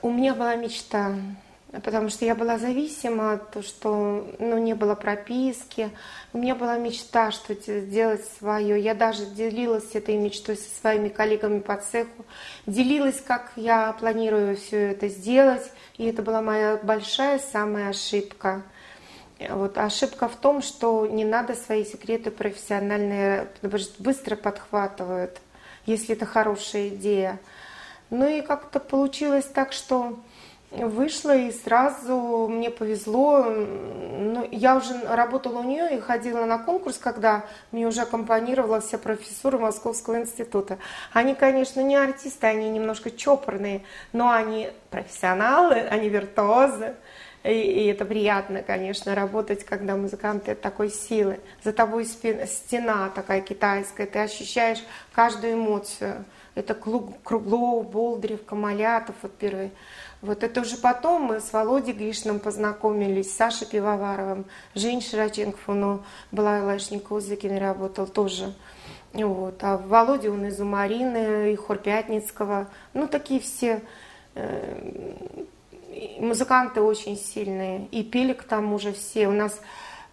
У 0.00 0.10
меня 0.10 0.34
была 0.34 0.54
мечта 0.54 1.16
потому 1.80 2.10
что 2.10 2.24
я 2.24 2.34
была 2.34 2.58
зависима, 2.58 3.38
то, 3.38 3.62
что 3.62 4.28
ну, 4.38 4.58
не 4.58 4.74
было 4.74 4.94
прописки. 4.94 5.90
У 6.32 6.38
меня 6.38 6.54
была 6.54 6.76
мечта 6.76 7.30
что-то 7.30 7.80
сделать 7.80 8.24
свое. 8.38 8.78
Я 8.78 8.94
даже 8.94 9.24
делилась 9.24 9.94
этой 9.94 10.16
мечтой 10.16 10.56
со 10.56 10.68
своими 10.80 11.08
коллегами 11.08 11.60
по 11.60 11.76
цеху, 11.76 12.26
делилась, 12.66 13.20
как 13.20 13.52
я 13.56 13.92
планирую 13.94 14.56
все 14.56 14.90
это 14.90 15.08
сделать. 15.08 15.70
И 15.96 16.04
это 16.04 16.22
была 16.22 16.42
моя 16.42 16.78
большая 16.82 17.38
самая 17.38 17.90
ошибка. 17.90 18.62
Вот 19.48 19.78
ошибка 19.78 20.28
в 20.28 20.36
том, 20.36 20.62
что 20.62 21.06
не 21.06 21.24
надо 21.24 21.54
свои 21.54 21.84
секреты 21.84 22.30
профессиональные 22.30 23.48
быстро 23.98 24.36
подхватывают, 24.36 25.40
если 25.86 26.14
это 26.14 26.26
хорошая 26.26 26.88
идея. 26.88 27.40
Ну 28.10 28.28
и 28.28 28.42
как-то 28.42 28.78
получилось 28.78 29.46
так, 29.46 29.72
что 29.72 30.18
вышла 30.72 31.36
и 31.36 31.52
сразу 31.52 32.48
мне 32.48 32.70
повезло. 32.70 33.44
Ну, 33.44 34.48
я 34.50 34.76
уже 34.76 34.98
работала 35.04 35.58
у 35.58 35.62
нее 35.62 35.96
и 35.96 36.00
ходила 36.00 36.44
на 36.44 36.58
конкурс, 36.58 36.98
когда 36.98 37.44
мне 37.70 37.86
уже 37.86 38.02
аккомпанировала 38.02 38.80
вся 38.80 38.98
профессура 38.98 39.58
Московского 39.58 40.20
института. 40.20 40.78
Они, 41.12 41.34
конечно, 41.34 41.80
не 41.80 41.96
артисты, 41.96 42.46
они 42.46 42.70
немножко 42.70 43.10
чопорные, 43.10 43.82
но 44.12 44.30
они 44.30 44.70
профессионалы, 44.90 45.74
они 45.74 46.08
виртуозы. 46.08 46.94
И, 47.44 47.50
и 47.50 47.86
это 47.88 48.04
приятно, 48.04 48.62
конечно, 48.62 49.14
работать, 49.14 49.64
когда 49.64 49.96
музыканты 49.96 50.54
такой 50.54 50.90
силы. 50.90 51.40
За 51.64 51.72
тобой 51.72 52.04
стена 52.04 53.10
такая 53.14 53.40
китайская, 53.40 54.06
ты 54.06 54.20
ощущаешь 54.20 54.82
каждую 55.12 55.54
эмоцию. 55.54 56.24
Это 56.54 56.74
Круглов, 56.74 57.90
Болдырев, 57.90 58.44
Камалятов, 58.44 59.16
вот 59.22 59.32
первые 59.38 59.70
вот 60.22 60.44
это 60.44 60.60
уже 60.60 60.76
потом 60.76 61.22
мы 61.22 61.40
с 61.40 61.52
Володей 61.52 61.92
Гришным 61.92 62.38
познакомились, 62.38 63.32
с 63.32 63.36
Сашей 63.36 63.66
Пивоваровым, 63.66 64.44
Жень 64.74 65.02
Широченков, 65.02 65.68
он 65.68 66.02
была 66.30 66.62
Лашникова, 66.64 67.20
Зыкин 67.20 67.58
работал 67.58 68.06
тоже. 68.06 68.54
Вот. 69.12 69.62
А 69.62 69.76
Володя, 69.76 70.30
он 70.30 70.46
из 70.46 70.60
Умарины, 70.60 71.52
и 71.52 71.56
Хор 71.56 71.78
Пятницкого. 71.78 72.68
Ну, 72.94 73.08
такие 73.08 73.40
все 73.40 73.82
э, 74.34 75.16
музыканты 76.18 76.80
очень 76.80 77.18
сильные. 77.18 77.86
И 77.90 78.02
пели 78.04 78.32
к 78.32 78.44
тому 78.44 78.78
же 78.78 78.92
все. 78.92 79.28
У 79.28 79.32
нас 79.32 79.60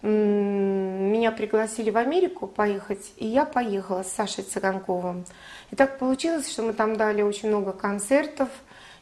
меня 0.02 1.30
пригласили 1.30 1.90
в 1.90 1.96
Америку 1.98 2.46
поехать, 2.46 3.12
и 3.16 3.26
я 3.26 3.44
поехала 3.44 4.02
с 4.02 4.10
Сашей 4.12 4.44
Цыганковым. 4.44 5.26
И 5.70 5.76
так 5.76 5.98
получилось, 5.98 6.50
что 6.50 6.62
мы 6.62 6.72
там 6.72 6.96
дали 6.96 7.20
очень 7.20 7.48
много 7.48 7.72
концертов, 7.72 8.48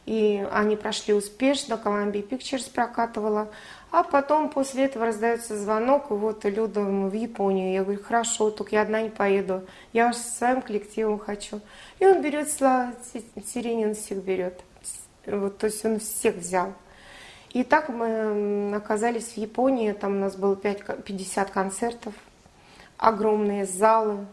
и 0.09 0.43
они 0.51 0.75
прошли 0.75 1.13
успешно, 1.13 1.75
Columbia 1.75 2.27
Pictures 2.27 2.67
прокатывала. 2.73 3.47
А 3.91 4.01
потом 4.01 4.49
после 4.49 4.85
этого 4.85 5.05
раздается 5.05 5.55
звонок, 5.55 6.09
и 6.09 6.13
вот 6.15 6.45
Люда 6.45 6.81
в 6.81 7.13
Японию. 7.13 7.73
Я 7.73 7.83
говорю, 7.83 8.01
хорошо, 8.03 8.49
только 8.49 8.73
я 8.75 8.81
одна 8.81 9.03
не 9.03 9.11
поеду. 9.11 9.67
Я 9.93 10.11
со 10.13 10.37
своим 10.37 10.63
коллективом 10.63 11.19
хочу. 11.19 11.61
И 11.99 12.07
он 12.07 12.23
берет, 12.23 12.49
Сиренин 12.49 13.93
всех 13.93 14.23
берет. 14.23 14.59
Вот, 15.27 15.59
то 15.59 15.67
есть 15.67 15.85
он 15.85 15.99
всех 15.99 16.37
взял. 16.37 16.73
И 17.51 17.63
так 17.63 17.89
мы 17.89 18.73
оказались 18.75 19.33
в 19.33 19.37
Японии, 19.37 19.91
там 19.91 20.17
у 20.17 20.19
нас 20.21 20.35
было 20.35 20.55
5, 20.55 21.03
50 21.03 21.51
концертов, 21.51 22.15
огромные 22.97 23.67
залы. 23.67 24.25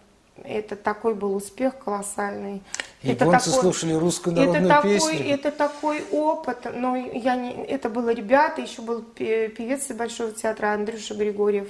Это 0.45 0.76
такой 0.76 1.14
был 1.14 1.35
успех 1.35 1.78
колоссальный. 1.78 2.62
Японцы 3.02 3.37
это 3.37 3.45
такой, 3.50 3.61
слушали 3.61 3.93
русскую 3.95 4.37
народную 4.37 4.66
это 4.66 4.83
песню. 4.83 5.11
Такой, 5.11 5.28
это 5.28 5.50
такой 5.50 6.05
опыт. 6.12 6.66
Но 6.75 6.97
я 6.97 7.37
не, 7.37 7.64
это 7.64 7.88
было 7.88 8.11
ребята, 8.11 8.61
еще 8.61 8.83
был 8.83 9.02
певец 9.02 9.90
Большого 9.93 10.33
театра 10.33 10.73
Андрюша 10.73 11.14
Григорьев. 11.14 11.69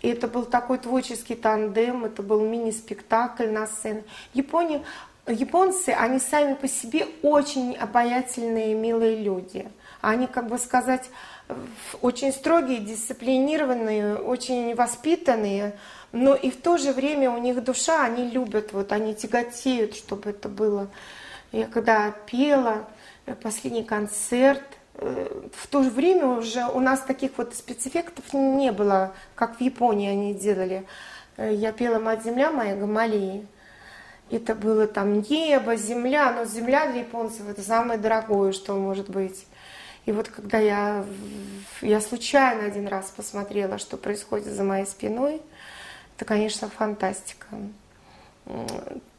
И 0.00 0.08
это 0.08 0.28
был 0.28 0.44
такой 0.44 0.78
творческий 0.78 1.34
тандем, 1.34 2.04
это 2.04 2.22
был 2.22 2.40
мини-спектакль 2.40 3.48
на 3.48 3.66
сцене. 3.66 4.04
Япония, 4.32 4.82
японцы, 5.26 5.90
они 5.90 6.20
сами 6.20 6.54
по 6.54 6.68
себе 6.68 7.06
очень 7.22 7.76
обаятельные, 7.76 8.74
милые 8.74 9.16
люди. 9.16 9.68
Они, 10.00 10.28
как 10.28 10.48
бы 10.48 10.58
сказать, 10.58 11.10
очень 12.00 12.32
строгие, 12.32 12.78
дисциплинированные, 12.78 14.16
очень 14.16 14.74
воспитанные, 14.74 15.76
но 16.12 16.34
и 16.34 16.50
в 16.50 16.56
то 16.56 16.78
же 16.78 16.92
время 16.92 17.30
у 17.30 17.38
них 17.38 17.62
душа, 17.62 18.04
они 18.04 18.30
любят, 18.30 18.72
вот 18.72 18.92
они 18.92 19.14
тяготеют, 19.14 19.94
чтобы 19.94 20.30
это 20.30 20.48
было. 20.48 20.88
Я 21.52 21.66
когда 21.66 22.10
пела 22.10 22.88
э, 23.26 23.34
последний 23.34 23.84
концерт, 23.84 24.62
э, 24.94 25.48
в 25.54 25.66
то 25.66 25.82
же 25.82 25.90
время 25.90 26.26
уже 26.26 26.66
у 26.66 26.80
нас 26.80 27.00
таких 27.00 27.32
вот 27.36 27.54
спецэффектов 27.54 28.32
не 28.32 28.72
было, 28.72 29.14
как 29.34 29.58
в 29.58 29.60
Японии 29.60 30.10
они 30.10 30.34
делали. 30.34 30.86
Э, 31.36 31.52
я 31.52 31.72
пела 31.72 31.98
«Мать 31.98 32.24
земля 32.24 32.50
моя» 32.50 32.76
Гамалии. 32.76 33.46
Это 34.30 34.54
было 34.54 34.86
там 34.86 35.22
небо, 35.22 35.76
земля, 35.76 36.32
но 36.32 36.44
земля 36.44 36.90
для 36.90 37.00
японцев 37.00 37.48
это 37.48 37.62
самое 37.62 37.98
дорогое, 37.98 38.52
что 38.52 38.74
может 38.74 39.08
быть. 39.08 39.46
И 40.04 40.12
вот 40.12 40.28
когда 40.28 40.58
я, 40.58 41.04
я 41.80 42.00
случайно 42.00 42.64
один 42.64 42.88
раз 42.88 43.10
посмотрела, 43.14 43.78
что 43.78 43.96
происходит 43.96 44.48
за 44.48 44.64
моей 44.64 44.86
спиной, 44.86 45.40
это, 46.18 46.24
конечно, 46.24 46.68
фантастика. 46.68 47.46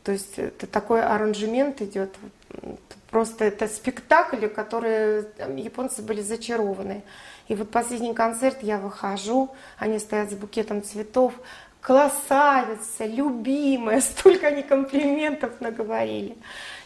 То 0.04 0.12
есть 0.12 0.38
это 0.38 0.68
такой 0.68 1.02
аранжемент 1.02 1.82
идет. 1.82 2.14
Просто 3.10 3.46
это 3.46 3.70
спектакль, 3.70 4.48
которые 4.48 5.28
японцы 5.56 6.02
были 6.02 6.22
зачарованы. 6.22 7.04
И 7.48 7.56
вот 7.56 7.72
последний 7.72 8.14
концерт 8.14 8.58
я 8.64 8.78
выхожу, 8.78 9.50
они 9.78 9.98
стоят 9.98 10.30
с 10.30 10.34
букетом 10.34 10.84
цветов, 10.84 11.34
красавица, 11.80 13.06
любимая, 13.06 14.02
столько 14.02 14.48
они 14.48 14.62
комплиментов 14.62 15.62
наговорили. 15.62 16.36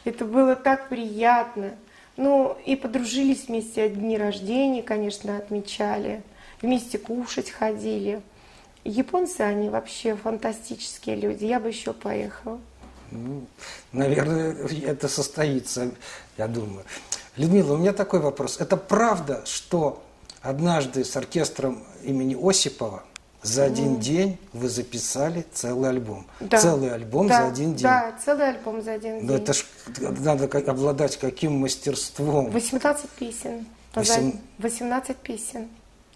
Это 0.06 0.26
было 0.26 0.56
так 0.56 0.90
приятно. 0.90 1.72
Ну, 2.18 2.56
и 2.68 2.76
подружились 2.76 3.48
вместе, 3.48 3.90
дни 3.90 4.16
рождения, 4.16 4.84
конечно, 4.84 5.38
отмечали, 5.38 6.22
вместе 6.62 7.00
кушать 7.00 7.50
ходили. 7.50 8.22
Японцы, 8.84 9.42
они 9.42 9.70
вообще 9.70 10.16
фантастические 10.16 11.16
люди, 11.16 11.46
я 11.46 11.60
бы 11.60 11.70
еще 11.70 11.94
поехала. 11.94 12.60
Ну, 13.12 13.46
наверное, 13.92 14.56
это 14.86 15.08
состоится, 15.08 15.92
я 16.38 16.48
думаю. 16.48 16.84
Людмила, 17.38 17.74
у 17.74 17.78
меня 17.78 17.94
такой 17.94 18.20
вопрос. 18.20 18.60
Это 18.60 18.76
правда, 18.76 19.44
что 19.46 20.04
однажды 20.42 21.06
с 21.06 21.16
оркестром 21.16 21.84
имени 22.04 22.36
Осипова 22.40 23.04
за 23.42 23.66
один 23.66 23.96
mm. 23.96 24.00
день 24.00 24.38
вы 24.54 24.70
записали 24.70 25.46
целый 25.54 25.90
альбом. 25.90 26.26
Да. 26.40 26.58
Целый 26.58 26.94
альбом 26.94 27.28
да. 27.28 27.42
за 27.42 27.48
один 27.50 27.76
день. 27.76 27.84
Да, 27.84 28.16
целый 28.24 28.50
альбом 28.50 28.82
за 28.82 28.94
один 28.94 29.26
Но 29.26 29.34
день. 29.34 29.44
это 29.44 29.54
ж 29.54 29.66
надо 30.00 30.46
обладать 30.46 31.18
каким 31.18 31.60
мастерством. 31.60 32.50
18 32.52 33.10
песен. 33.10 33.66
8... 33.96 34.34
18 34.60 35.18
песен 35.18 35.68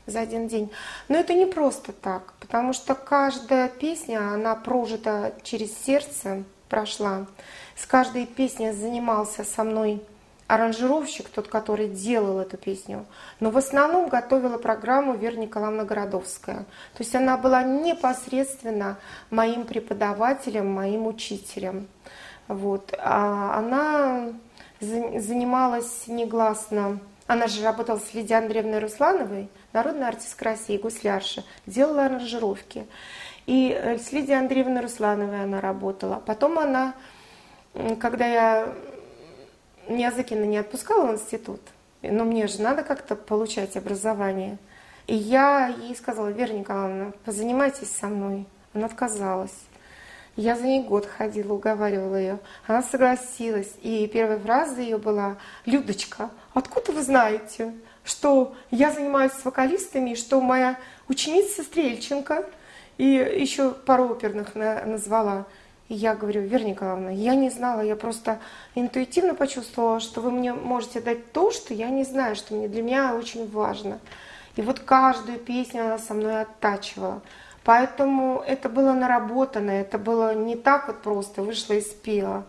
за 0.07 0.21
один 0.21 0.47
день. 0.47 0.71
Но 1.07 1.17
это 1.17 1.33
не 1.33 1.45
просто 1.45 1.91
так, 1.91 2.33
потому 2.39 2.73
что 2.73 2.95
каждая 2.95 3.69
песня, 3.69 4.33
она 4.33 4.55
прожита 4.55 5.33
через 5.43 5.77
сердце, 5.77 6.43
прошла. 6.69 7.27
С 7.75 7.85
каждой 7.85 8.25
песней 8.25 8.71
занимался 8.71 9.43
со 9.43 9.63
мной 9.63 10.01
аранжировщик, 10.47 11.27
тот, 11.27 11.47
который 11.47 11.89
делал 11.89 12.39
эту 12.39 12.57
песню, 12.57 13.05
но 13.39 13.51
в 13.51 13.57
основном 13.57 14.07
готовила 14.07 14.57
программу 14.57 15.13
Вера 15.13 15.35
Николаевна 15.35 15.83
Городовская. 15.83 16.59
То 16.59 16.99
есть 16.99 17.13
она 17.15 17.37
была 17.37 17.63
непосредственно 17.63 18.97
моим 19.29 19.65
преподавателем, 19.65 20.71
моим 20.71 21.05
учителем. 21.05 21.87
Вот. 22.47 22.95
А 22.97 23.59
она 23.59 24.29
занималась 24.79 26.07
негласно, 26.07 26.99
она 27.27 27.47
же 27.47 27.61
работала 27.61 27.99
с 27.99 28.13
Лидией 28.13 28.39
Андреевной 28.39 28.79
Руслановой, 28.79 29.49
народная 29.73 30.07
артистка 30.07 30.45
России, 30.45 30.77
гуслярша, 30.77 31.43
делала 31.65 32.05
аранжировки. 32.05 32.87
И 33.45 33.69
э, 33.69 33.97
с 33.97 34.11
Лидией 34.13 34.39
Андреевной 34.39 34.81
Руслановой 34.81 35.43
она 35.43 35.59
работала. 35.59 36.21
Потом 36.25 36.57
она, 36.57 36.93
когда 37.99 38.25
я 38.25 38.73
Миязакина 39.89 40.43
не 40.43 40.57
отпускала 40.57 41.07
в 41.07 41.13
институт, 41.13 41.61
но 42.01 42.23
мне 42.23 42.47
же 42.47 42.61
надо 42.61 42.83
как-то 42.83 43.15
получать 43.15 43.75
образование. 43.77 44.57
И 45.05 45.15
я 45.15 45.67
ей 45.67 45.95
сказала, 45.95 46.27
Вера 46.27 46.51
Николаевна, 46.51 47.11
позанимайтесь 47.23 47.89
со 47.89 48.07
мной. 48.07 48.45
Она 48.73 48.85
отказалась. 48.85 49.66
Я 50.37 50.55
за 50.55 50.63
ней 50.63 50.83
год 50.83 51.07
ходила, 51.07 51.53
уговаривала 51.53 52.15
ее. 52.15 52.39
Она 52.67 52.83
согласилась. 52.83 53.73
И 53.81 54.07
первая 54.07 54.37
фраза 54.37 54.79
ее 54.81 54.99
была, 54.99 55.37
Людочка, 55.65 56.29
откуда 56.53 56.91
вы 56.91 57.01
знаете, 57.01 57.73
что 58.05 58.53
я 58.69 58.91
занимаюсь 58.91 59.31
с 59.33 59.43
вокалистами, 59.43 60.13
что 60.13 60.39
моя 60.39 60.77
ученица 61.09 61.63
Стрельченко, 61.63 62.45
и 62.99 63.05
еще 63.05 63.71
пару 63.71 64.09
оперных 64.09 64.53
назвала, 64.53 65.45
и 65.89 65.95
я 65.95 66.13
говорю, 66.13 66.41
Вера 66.41 66.63
Николаевна, 66.63 67.09
я 67.11 67.33
не 67.33 67.49
знала, 67.49 67.81
я 67.81 67.95
просто 67.95 68.39
интуитивно 68.75 69.33
почувствовала, 69.33 69.99
что 69.99 70.21
вы 70.21 70.29
мне 70.29 70.53
можете 70.53 71.01
дать 71.01 71.31
то, 71.31 71.49
что 71.49 71.73
я 71.73 71.89
не 71.89 72.03
знаю, 72.03 72.35
что 72.35 72.53
мне, 72.53 72.67
для 72.67 72.83
меня 72.83 73.15
очень 73.15 73.49
важно. 73.49 73.99
И 74.55 74.61
вот 74.61 74.79
каждую 74.79 75.39
песню 75.39 75.85
она 75.85 75.97
со 75.97 76.13
мной 76.13 76.41
оттачивала. 76.41 77.21
Поэтому 77.67 78.41
это 78.47 78.69
было 78.69 78.93
наработано, 78.93 79.71
это 79.71 79.97
было 79.97 80.33
не 80.33 80.55
так 80.55 80.87
вот 80.87 81.01
просто, 81.01 81.41
вышла 81.41 81.73
и 81.73 81.81
спела. 81.81 82.45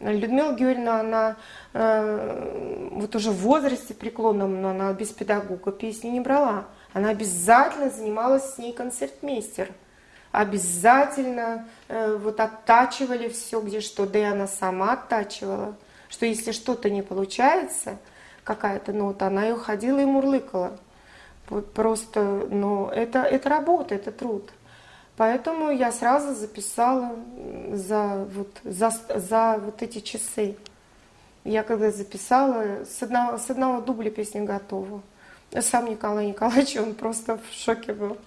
Людмила 0.00 0.52
Георгиевна, 0.52 0.98
она 0.98 1.36
э, 1.74 2.88
вот 2.90 3.14
уже 3.14 3.30
в 3.30 3.36
возрасте 3.36 3.94
преклонном, 3.94 4.60
но 4.60 4.70
она 4.70 4.92
без 4.94 5.10
педагога 5.10 5.70
песни 5.70 6.08
не 6.08 6.18
брала. 6.18 6.64
Она 6.92 7.10
обязательно 7.10 7.88
занималась 7.88 8.54
с 8.54 8.58
ней 8.58 8.72
концертмейстер 8.72 9.68
обязательно 10.32 11.68
э, 11.86 12.16
вот 12.20 12.40
оттачивали 12.40 13.28
все, 13.28 13.60
где 13.60 13.80
что, 13.80 14.06
да 14.06 14.18
и 14.18 14.22
она 14.22 14.48
сама 14.48 14.94
оттачивала, 14.94 15.76
что 16.08 16.26
если 16.26 16.50
что-то 16.50 16.90
не 16.90 17.02
получается, 17.02 17.98
какая-то 18.42 18.92
нота, 18.92 19.28
она 19.28 19.44
ее 19.44 19.54
ходила 19.54 20.00
и 20.00 20.04
мурлыкала. 20.04 20.78
Вот 21.48 21.72
просто, 21.72 22.46
ну, 22.50 22.88
это, 22.88 23.20
это 23.20 23.48
работа, 23.48 23.94
это 23.94 24.12
труд. 24.12 24.50
Поэтому 25.16 25.70
я 25.70 25.90
сразу 25.90 26.34
записала 26.34 27.16
за 27.72 28.28
вот, 28.32 28.48
за, 28.62 28.92
за 29.14 29.58
вот 29.58 29.82
эти 29.82 30.00
часы. 30.00 30.56
Я 31.44 31.62
когда 31.64 31.90
записала, 31.90 32.84
с 32.84 33.02
одного, 33.02 33.38
с 33.38 33.50
одного 33.50 33.80
дубля 33.80 34.10
песня 34.10 34.42
готова. 34.42 35.02
Сам 35.60 35.86
Николай 35.86 36.26
Николаевич, 36.26 36.76
он 36.76 36.94
просто 36.94 37.38
в 37.38 37.52
шоке 37.52 37.94
был. 37.94 38.18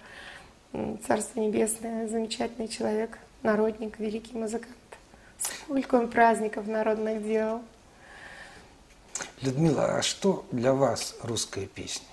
Царство 1.06 1.40
Небесное, 1.40 2.08
замечательный 2.08 2.68
человек, 2.68 3.18
народник, 3.42 3.98
великий 3.98 4.36
музыкант. 4.36 4.76
Сколько 5.38 5.94
он 5.94 6.10
праздников 6.10 6.66
народных 6.66 7.22
делал. 7.22 7.62
Людмила, 9.40 9.96
а 9.96 10.02
что 10.02 10.44
для 10.50 10.72
вас 10.72 11.16
русская 11.22 11.66
песня? 11.66 12.06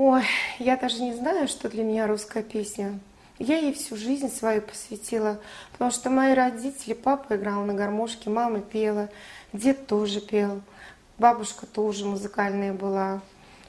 Ой, 0.00 0.22
я 0.60 0.76
даже 0.76 1.02
не 1.02 1.12
знаю, 1.12 1.48
что 1.48 1.68
для 1.68 1.82
меня 1.82 2.06
русская 2.06 2.44
песня. 2.44 3.00
Я 3.40 3.58
ей 3.58 3.74
всю 3.74 3.96
жизнь 3.96 4.32
свою 4.32 4.62
посвятила, 4.62 5.40
потому 5.72 5.90
что 5.90 6.08
мои 6.08 6.34
родители, 6.34 6.92
папа 6.92 7.34
играл 7.34 7.64
на 7.64 7.74
гармошке, 7.74 8.30
мама 8.30 8.60
пела, 8.60 9.08
дед 9.52 9.88
тоже 9.88 10.20
пел, 10.20 10.60
бабушка 11.18 11.66
тоже 11.66 12.04
музыкальная 12.04 12.72
была. 12.72 13.22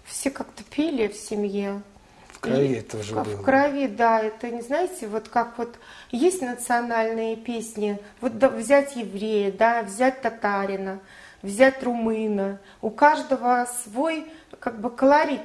Все 0.05 0.29
как-то 0.29 0.63
пели 0.63 1.07
в 1.07 1.15
семье. 1.15 1.81
В 2.27 2.39
крови 2.41 2.77
и, 2.77 2.81
тоже 2.81 3.15
в 3.15 3.23
было. 3.23 3.35
В 3.37 3.41
крови, 3.41 3.87
да. 3.87 4.21
Это, 4.21 4.51
не 4.51 4.61
знаете, 4.61 5.07
вот 5.07 5.29
как 5.29 5.57
вот 5.57 5.79
есть 6.11 6.43
национальные 6.43 7.37
песни, 7.37 7.97
вот 8.21 8.37
да, 8.37 8.49
взять 8.49 8.95
еврея, 8.95 9.51
да, 9.51 9.81
взять 9.81 10.21
татарина, 10.21 10.99
взять 11.41 11.81
румына. 11.81 12.59
У 12.83 12.91
каждого 12.91 13.67
свой 13.83 14.27
как 14.59 14.79
бы 14.79 14.91
колорит 14.91 15.41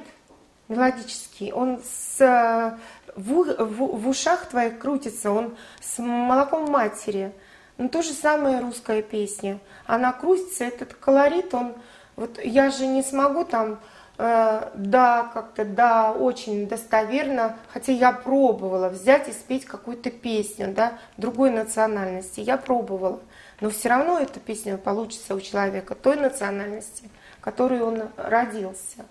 мелодический. 0.67 1.51
Он 1.51 1.81
с 1.83 2.77
в, 3.15 3.43
в, 3.43 4.01
в 4.01 4.07
ушах 4.07 4.45
твоих 4.47 4.79
крутится, 4.79 5.31
он 5.31 5.55
с 5.81 5.99
молоком 5.99 6.69
матери. 6.69 7.31
Ну, 7.77 7.89
то 7.89 8.01
же 8.01 8.11
самое 8.13 8.59
русская 8.59 9.01
песня. 9.01 9.59
Она 9.85 10.11
крутится, 10.13 10.65
этот 10.65 10.93
колорит, 10.93 11.53
он... 11.53 11.75
Вот 12.15 12.39
я 12.41 12.69
же 12.69 12.87
не 12.87 13.03
смогу 13.03 13.43
там, 13.43 13.79
э, 14.17 14.69
да, 14.73 15.29
как-то, 15.33 15.65
да, 15.65 16.13
очень 16.13 16.65
достоверно, 16.65 17.57
хотя 17.73 17.91
я 17.91 18.13
пробовала 18.13 18.87
взять 18.87 19.27
и 19.27 19.33
спеть 19.33 19.65
какую-то 19.65 20.11
песню, 20.11 20.73
да, 20.73 20.97
другой 21.17 21.49
национальности. 21.49 22.39
Я 22.39 22.55
пробовала. 22.55 23.19
Но 23.59 23.69
все 23.69 23.89
равно 23.89 24.19
эта 24.19 24.39
песня 24.39 24.77
получится 24.77 25.35
у 25.35 25.41
человека 25.41 25.93
той 25.93 26.15
национальности, 26.15 27.09
которой 27.41 27.81
он 27.81 28.03
родился 28.15 29.05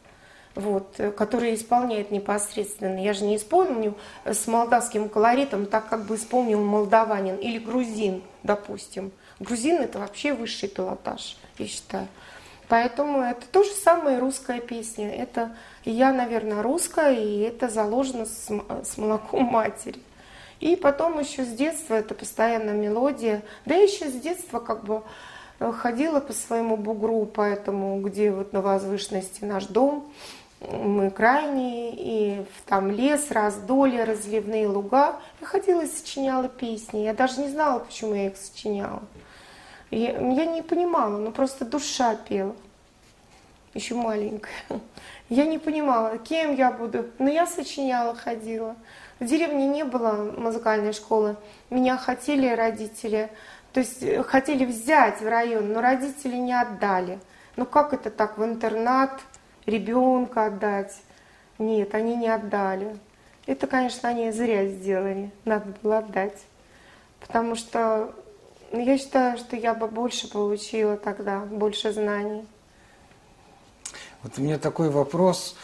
вот, 0.54 0.94
э, 0.98 1.10
который 1.10 1.54
исполняет 1.54 2.10
непосредственно. 2.10 3.02
Я 3.02 3.12
же 3.12 3.24
не 3.24 3.36
исполню 3.36 3.94
с 4.24 4.46
молдавским 4.46 5.08
колоритом 5.08 5.66
так, 5.66 5.88
как 5.88 6.06
бы 6.06 6.16
исполнил 6.16 6.62
молдаванин 6.62 7.36
или 7.36 7.58
грузин, 7.58 8.22
допустим. 8.42 9.12
Грузин 9.40 9.80
это 9.80 9.98
вообще 9.98 10.32
высший 10.32 10.68
пилотаж, 10.68 11.36
я 11.58 11.66
считаю. 11.66 12.08
Поэтому 12.68 13.20
это 13.20 13.46
то 13.50 13.62
же 13.62 13.70
самое 13.70 14.18
русская 14.18 14.60
песня. 14.60 15.10
Это 15.10 15.54
я, 15.84 16.12
наверное, 16.12 16.62
русская, 16.62 17.14
и 17.14 17.40
это 17.40 17.68
заложено 17.68 18.24
с, 18.24 18.48
с 18.84 18.96
молоком 18.96 19.44
матери. 19.44 20.00
И 20.60 20.76
потом 20.76 21.18
еще 21.20 21.44
с 21.44 21.48
детства 21.48 21.94
это 21.94 22.14
постоянно 22.14 22.70
мелодия. 22.70 23.42
Да 23.66 23.74
еще 23.74 24.08
с 24.08 24.14
детства 24.14 24.60
как 24.60 24.84
бы 24.84 25.02
э, 25.58 25.72
ходила 25.72 26.20
по 26.20 26.32
своему 26.32 26.76
бугру, 26.76 27.26
поэтому 27.26 28.00
где 28.00 28.30
вот 28.30 28.52
на 28.52 28.62
возвышенности 28.62 29.44
наш 29.44 29.66
дом, 29.66 30.10
мы 30.70 31.10
крайние, 31.10 31.92
и 31.94 32.46
там 32.66 32.90
лес, 32.90 33.30
раздолье, 33.30 34.04
разливные 34.04 34.66
луга. 34.66 35.16
Я 35.40 35.46
ходила 35.46 35.82
и 35.82 35.86
сочиняла 35.86 36.48
песни. 36.48 37.00
Я 37.00 37.14
даже 37.14 37.40
не 37.40 37.48
знала, 37.48 37.80
почему 37.80 38.14
я 38.14 38.28
их 38.28 38.36
сочиняла. 38.36 39.02
Я, 39.90 40.12
я 40.18 40.46
не 40.46 40.62
понимала, 40.62 41.18
ну 41.18 41.30
просто 41.30 41.64
душа 41.64 42.16
пела. 42.16 42.54
Еще 43.74 43.94
маленькая. 43.94 44.52
Я 45.28 45.46
не 45.46 45.58
понимала, 45.58 46.18
кем 46.18 46.54
я 46.54 46.70
буду. 46.70 47.06
Но 47.18 47.28
я 47.28 47.46
сочиняла, 47.46 48.14
ходила. 48.14 48.76
В 49.20 49.24
деревне 49.24 49.66
не 49.66 49.84
было 49.84 50.32
музыкальной 50.36 50.92
школы. 50.92 51.36
Меня 51.70 51.96
хотели 51.96 52.48
родители, 52.48 53.30
то 53.72 53.80
есть 53.80 54.02
э, 54.02 54.22
хотели 54.22 54.64
взять 54.64 55.20
в 55.20 55.28
район, 55.28 55.72
но 55.72 55.80
родители 55.80 56.36
не 56.36 56.52
отдали. 56.52 57.18
Ну 57.56 57.64
как 57.64 57.92
это 57.94 58.10
так, 58.10 58.38
в 58.38 58.44
интернат– 58.44 59.20
ребенка 59.66 60.46
отдать. 60.46 60.94
Нет, 61.58 61.94
они 61.94 62.16
не 62.16 62.28
отдали. 62.28 62.96
Это, 63.46 63.66
конечно, 63.66 64.08
они 64.08 64.30
зря 64.32 64.66
сделали. 64.66 65.30
Надо 65.44 65.74
было 65.82 65.98
отдать. 65.98 66.40
Потому 67.20 67.54
что 67.54 68.14
ну, 68.72 68.80
я 68.80 68.98
считаю, 68.98 69.38
что 69.38 69.56
я 69.56 69.74
бы 69.74 69.86
больше 69.86 70.28
получила 70.28 70.96
тогда, 70.96 71.40
больше 71.40 71.92
знаний. 71.92 72.44
Вот 74.22 74.38
у 74.38 74.42
меня 74.42 74.58
такой 74.58 74.90
вопрос. 74.90 75.54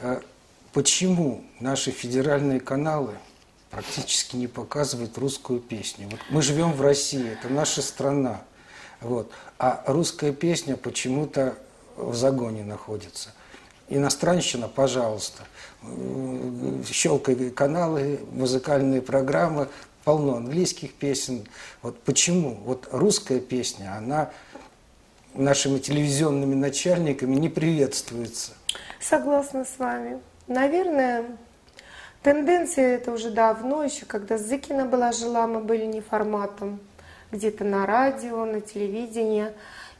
Э, 0.00 0.20
почему 0.72 1.44
наши 1.60 1.90
федеральные 1.90 2.58
каналы 2.58 3.14
практически 3.70 4.36
не 4.36 4.48
показывают 4.48 5.16
русскую 5.18 5.60
песню? 5.60 6.08
Вот 6.10 6.20
мы 6.30 6.42
живем 6.42 6.72
в 6.72 6.80
России, 6.80 7.32
это 7.32 7.48
наша 7.48 7.80
страна. 7.80 8.40
Вот. 9.00 9.30
А 9.58 9.84
русская 9.86 10.32
песня 10.32 10.76
почему-то 10.76 11.56
в 11.96 12.14
загоне 12.14 12.64
находится. 12.64 13.34
Иностранщина, 13.88 14.68
пожалуйста. 14.68 15.44
Щелкай 16.90 17.50
каналы, 17.50 18.20
музыкальные 18.32 19.00
программы, 19.00 19.68
полно 20.04 20.36
английских 20.36 20.94
песен. 20.94 21.46
Вот 21.82 21.98
почему? 22.00 22.58
Вот 22.64 22.88
русская 22.92 23.40
песня, 23.40 23.96
она 23.96 24.30
нашими 25.34 25.78
телевизионными 25.78 26.54
начальниками 26.54 27.34
не 27.36 27.48
приветствуется. 27.48 28.52
Согласна 29.00 29.64
с 29.64 29.78
вами. 29.78 30.20
Наверное, 30.48 31.24
тенденция 32.22 32.96
это 32.96 33.12
уже 33.12 33.30
давно, 33.30 33.84
еще 33.84 34.04
когда 34.06 34.36
Зыкина 34.38 34.84
была 34.84 35.12
жила, 35.12 35.46
мы 35.46 35.60
были 35.60 35.84
не 35.86 36.00
форматом, 36.00 36.80
где-то 37.30 37.64
на 37.64 37.86
радио, 37.86 38.44
на 38.44 38.60
телевидении 38.60 39.52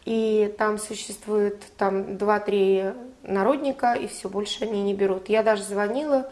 и 0.04 0.54
там 0.56 0.78
существует 0.78 1.62
там 1.76 2.16
2-3 2.16 2.96
народника, 3.28 3.94
и 3.94 4.06
все, 4.06 4.28
больше 4.28 4.64
они 4.64 4.82
не 4.82 4.94
берут. 4.94 5.28
Я 5.28 5.42
даже 5.42 5.62
звонила 5.62 6.30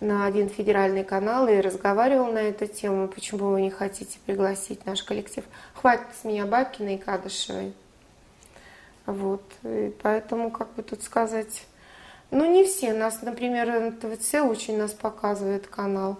на 0.00 0.26
один 0.26 0.48
федеральный 0.48 1.04
канал 1.04 1.46
и 1.46 1.60
разговаривала 1.60 2.32
на 2.32 2.38
эту 2.38 2.66
тему, 2.66 3.06
почему 3.08 3.50
вы 3.50 3.62
не 3.62 3.70
хотите 3.70 4.18
пригласить 4.24 4.86
наш 4.86 5.02
коллектив. 5.02 5.44
Хватит 5.74 6.06
с 6.20 6.24
меня 6.24 6.46
Бабкиной 6.46 6.94
и 6.94 6.98
Кадышевой. 6.98 7.74
Вот, 9.06 9.42
и 9.64 9.92
поэтому, 10.02 10.50
как 10.50 10.72
бы 10.74 10.82
тут 10.82 11.02
сказать, 11.02 11.64
ну 12.30 12.50
не 12.50 12.64
все, 12.64 12.92
нас, 12.92 13.22
например, 13.22 13.92
ТВЦ 14.00 14.34
очень 14.36 14.78
нас 14.78 14.92
показывает 14.92 15.66
канал, 15.66 16.18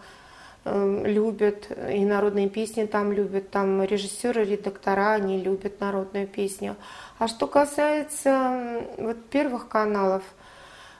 любят, 0.64 1.68
и 1.90 2.04
народные 2.04 2.48
песни 2.48 2.84
там 2.84 3.12
любят, 3.12 3.50
там 3.50 3.82
режиссеры, 3.82 4.44
редактора, 4.44 5.12
они 5.12 5.38
любят 5.38 5.80
народную 5.80 6.26
песню. 6.26 6.76
А 7.18 7.28
что 7.28 7.46
касается 7.46 8.82
вот 8.98 9.24
первых 9.30 9.68
каналов 9.68 10.22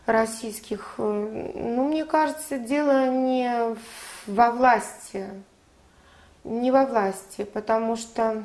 российских, 0.07 0.95
э, 0.99 1.53
ну, 1.55 1.89
мне 1.89 2.05
кажется, 2.05 2.59
дело 2.59 3.11
не 3.11 3.77
во 4.27 4.51
власти, 4.51 5.29
не 6.45 6.71
во 6.71 6.87
власти, 6.87 7.45
потому 7.45 7.97
что 7.97 8.45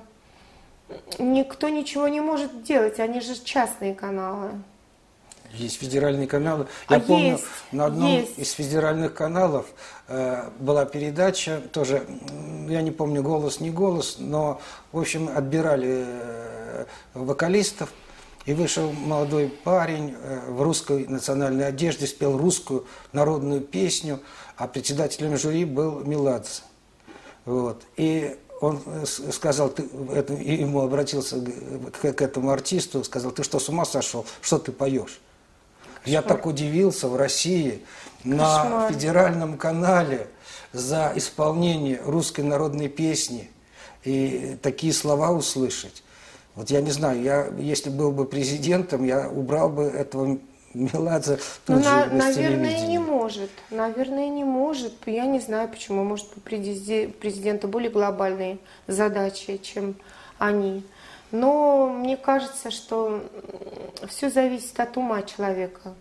никто 1.17 1.69
ничего 1.69 2.07
не 2.07 2.19
может 2.19 2.63
делать, 2.63 2.99
они 2.99 3.21
же 3.21 3.35
частные 3.41 3.95
каналы. 3.95 4.51
Есть 5.57 5.79
федеральные 5.79 6.27
каналы. 6.27 6.67
Я 6.89 6.97
а 6.97 6.99
помню, 6.99 7.31
есть, 7.33 7.45
на 7.71 7.85
одном 7.85 8.11
есть. 8.11 8.37
из 8.37 8.51
федеральных 8.51 9.13
каналов 9.13 9.65
э, 10.07 10.49
была 10.59 10.85
передача, 10.85 11.61
тоже, 11.71 12.05
я 12.67 12.81
не 12.81 12.91
помню, 12.91 13.23
голос, 13.23 13.59
не 13.59 13.69
голос, 13.69 14.17
но, 14.19 14.59
в 14.91 14.99
общем, 14.99 15.29
отбирали 15.33 16.05
э, 16.05 16.85
вокалистов, 17.13 17.89
и 18.45 18.53
вышел 18.53 18.91
молодой 18.91 19.47
парень 19.47 20.15
э, 20.15 20.51
в 20.51 20.61
русской 20.61 21.07
национальной 21.07 21.67
одежде, 21.67 22.05
спел 22.05 22.37
русскую 22.37 22.85
народную 23.11 23.61
песню, 23.61 24.19
а 24.55 24.67
председателем 24.67 25.37
жюри 25.37 25.65
был 25.65 26.01
Меладзе. 26.01 26.61
Вот. 27.45 27.81
И 27.97 28.37
он 28.61 28.81
э, 28.85 29.05
сказал, 29.05 29.69
ты, 29.69 29.87
это, 30.13 30.33
ему 30.33 30.81
обратился 30.81 31.41
к, 31.41 32.13
к 32.13 32.21
этому 32.21 32.51
артисту, 32.51 33.03
сказал, 33.03 33.31
ты 33.31 33.43
что, 33.43 33.59
с 33.59 33.69
ума 33.69 33.85
сошел? 33.85 34.25
Что 34.41 34.59
ты 34.59 34.71
поешь? 34.71 35.19
Я 36.05 36.21
так 36.21 36.45
удивился 36.45 37.07
в 37.07 37.15
России 37.15 37.83
на 38.23 38.89
федеральном 38.89 39.57
канале 39.57 40.27
за 40.73 41.11
исполнение 41.15 41.99
русской 42.03 42.41
народной 42.41 42.89
песни 42.89 43.49
и 44.03 44.57
такие 44.61 44.93
слова 44.93 45.31
услышать. 45.31 46.03
Вот 46.55 46.69
я 46.69 46.81
не 46.81 46.91
знаю, 46.91 47.21
я, 47.21 47.47
если 47.57 47.89
был 47.89 48.11
бы 48.11 48.25
президентом, 48.25 49.03
я 49.03 49.27
убрал 49.29 49.69
бы 49.69 49.83
этого 49.83 50.39
Меладзе 50.75 51.37
тут 51.65 51.77
ну, 51.77 51.83
же 51.83 51.89
на, 51.89 52.05
Наверное, 52.07 52.85
не 52.85 52.99
может. 52.99 53.49
Наверное, 53.69 54.27
не 54.27 54.43
может. 54.43 54.93
Я 55.05 55.25
не 55.25 55.39
знаю, 55.39 55.69
почему. 55.69 56.03
Может, 56.03 56.27
у 56.35 56.39
президента 56.41 57.67
более 57.67 57.89
глобальные 57.89 58.57
задачи, 58.85 59.57
чем 59.63 59.95
они. 60.37 60.83
Но 61.35 61.89
мне 61.89 62.15
кажется, 62.15 62.71
что 62.71 63.21
все 64.07 64.29
зависит 64.29 64.79
от 64.79 64.95
ума 64.95 65.21
человека. 65.21 65.93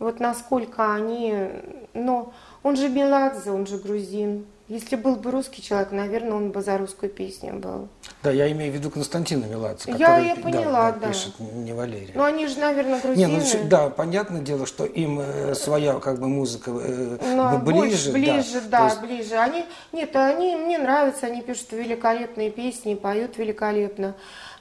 Вот 0.00 0.18
насколько 0.18 0.92
они... 0.92 1.50
Но 1.92 2.32
он 2.64 2.74
же 2.74 2.88
Меладзе, 2.88 3.52
он 3.52 3.64
же 3.64 3.78
грузин. 3.78 4.44
Если 4.66 4.96
был 4.96 5.16
бы 5.16 5.30
русский 5.30 5.60
человек, 5.60 5.92
наверное, 5.92 6.32
он 6.32 6.50
бы 6.50 6.62
за 6.62 6.78
русскую 6.78 7.12
песню 7.12 7.52
был. 7.52 7.88
Да, 8.22 8.30
я 8.30 8.50
имею 8.52 8.72
в 8.72 8.74
виду 8.74 8.90
Константина 8.90 9.44
Меладзе, 9.44 9.90
Я- 9.92 9.98
который 9.98 10.26
я 10.26 10.34
да, 10.36 10.40
поняла, 10.40 10.92
да, 10.92 10.98
да. 11.00 11.08
пишет, 11.08 11.38
не 11.38 11.74
Валерий. 11.74 12.12
Ну, 12.14 12.22
они 12.24 12.46
же, 12.46 12.58
наверное, 12.60 12.94
Не, 12.96 13.00
грузины. 13.02 13.28
ну 13.28 13.40
всё- 13.40 13.64
да, 13.64 13.90
понятное 13.90 14.40
дело, 14.40 14.64
что 14.64 14.86
им 14.86 15.20
э, 15.20 15.54
своя 15.54 16.00
как 16.00 16.18
бы 16.18 16.28
музыка 16.28 16.70
э, 16.70 17.18
Но 17.36 17.58
б- 17.58 17.72
больше, 17.72 18.10
ближе, 18.10 18.32
ближе, 18.32 18.60
То 18.62 18.68
да, 18.70 18.84
есть 18.86 19.00
ближе. 19.02 19.34
Они, 19.36 19.66
нет, 19.92 20.16
они 20.16 20.56
мне 20.56 20.78
нравятся, 20.78 21.26
они 21.26 21.42
пишут 21.42 21.72
великолепные 21.72 22.50
песни, 22.50 22.94
поют 22.94 23.36
великолепно. 23.36 24.14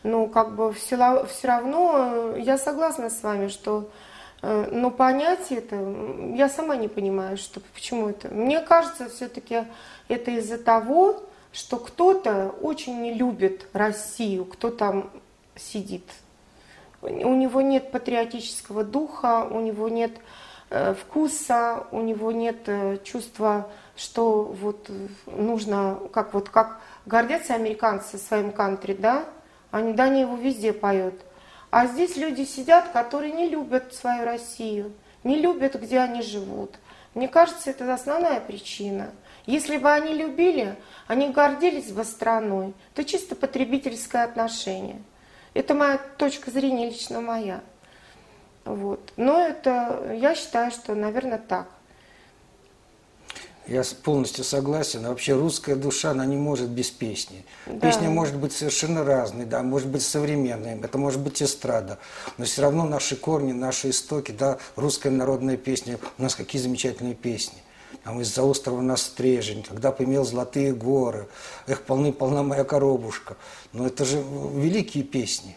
Но 0.03 0.27
как 0.27 0.53
бы 0.55 0.73
все, 0.73 1.25
все 1.27 1.47
равно 1.47 2.33
э, 2.35 2.41
я 2.41 2.57
согласна 2.57 3.09
с 3.09 3.23
вами, 3.23 3.47
что 3.47 3.89
но 4.43 4.91
понять 4.91 5.51
это, 5.51 5.77
я 6.35 6.49
сама 6.49 6.75
не 6.75 6.89
понимаю, 6.89 7.37
что, 7.37 7.61
почему 7.73 8.09
это. 8.09 8.27
Мне 8.27 8.59
кажется, 8.59 9.09
все-таки 9.09 9.63
это 10.09 10.31
из-за 10.31 10.57
того, 10.57 11.23
что 11.53 11.77
кто-то 11.77 12.53
очень 12.61 12.99
не 12.99 13.13
любит 13.13 13.67
Россию, 13.73 14.45
кто 14.45 14.69
там 14.69 15.09
сидит. 15.55 16.03
У 17.01 17.33
него 17.33 17.61
нет 17.61 17.91
патриотического 17.91 18.83
духа, 18.83 19.47
у 19.49 19.59
него 19.59 19.87
нет 19.89 20.11
э, 20.69 20.93
вкуса, 20.93 21.85
у 21.91 22.01
него 22.01 22.31
нет 22.31 22.63
э, 22.67 22.97
чувства, 23.03 23.69
что 23.95 24.43
вот 24.43 24.89
э, 24.89 25.07
нужно, 25.27 25.99
как 26.11 26.33
вот 26.33 26.49
как 26.49 26.79
гордятся 27.05 27.55
американцы 27.55 28.17
своим 28.17 28.51
кантри, 28.51 28.93
да? 28.93 29.25
Они, 29.69 29.93
да, 29.93 30.05
они 30.05 30.21
его 30.21 30.35
везде 30.35 30.71
поют. 30.71 31.15
А 31.75 31.87
здесь 31.87 32.17
люди 32.17 32.43
сидят, 32.43 32.89
которые 32.89 33.31
не 33.31 33.49
любят 33.49 33.95
свою 33.95 34.25
Россию, 34.25 34.93
не 35.23 35.39
любят, 35.39 35.73
где 35.73 35.97
они 35.97 36.21
живут. 36.21 36.75
Мне 37.15 37.27
кажется, 37.27 37.71
это 37.71 37.91
основная 37.91 38.39
причина. 38.39 39.09
Если 39.47 39.77
бы 39.77 39.91
они 39.91 40.13
любили, 40.13 40.75
они 41.07 41.29
гордились 41.29 41.91
бы 41.91 42.03
страной, 42.03 42.75
то 42.93 43.03
чисто 43.03 43.35
потребительское 43.35 44.23
отношение. 44.23 45.01
Это 45.55 45.73
моя 45.73 45.97
точка 46.19 46.51
зрения, 46.51 46.91
лично 46.91 47.21
моя. 47.21 47.61
Вот. 48.65 49.11
Но 49.17 49.41
это, 49.41 50.13
я 50.13 50.35
считаю, 50.35 50.69
что, 50.69 50.93
наверное, 50.93 51.39
так. 51.39 51.69
Я 53.67 53.83
полностью 54.03 54.43
согласен. 54.43 55.07
Вообще 55.07 55.33
русская 55.33 55.75
душа, 55.75 56.11
она 56.11 56.25
не 56.25 56.35
может 56.35 56.69
без 56.69 56.91
песни. 56.91 57.45
Да. 57.65 57.87
Песня 57.87 58.09
может 58.09 58.35
быть 58.35 58.51
совершенно 58.51 59.05
разной, 59.05 59.45
да, 59.45 59.63
может 59.63 59.87
быть 59.87 60.01
современной, 60.01 60.79
это 60.79 60.97
может 60.97 61.21
быть 61.21 61.41
эстрада. 61.41 61.97
Но 62.37 62.45
все 62.45 62.63
равно 62.63 62.85
наши 62.85 63.15
корни, 63.15 63.53
наши 63.53 63.91
истоки, 63.91 64.31
да, 64.31 64.57
русская 64.75 65.11
народная 65.11 65.55
песня, 65.55 65.97
у 66.17 66.23
нас 66.23 66.35
какие 66.35 66.61
замечательные 66.61 67.15
песни. 67.15 67.59
Там 68.03 68.19
из-за 68.19 68.43
острова 68.43 68.81
на 68.81 68.97
стрежень, 68.97 69.63
когда 69.63 69.91
поимел 69.91 70.25
золотые 70.25 70.73
горы, 70.73 71.27
эх, 71.67 71.83
полны-полна 71.83 72.43
моя 72.43 72.65
коробушка. 72.65 73.37
Но 73.71 73.87
это 73.87 74.03
же 74.03 74.21
великие 74.55 75.03
песни. 75.03 75.55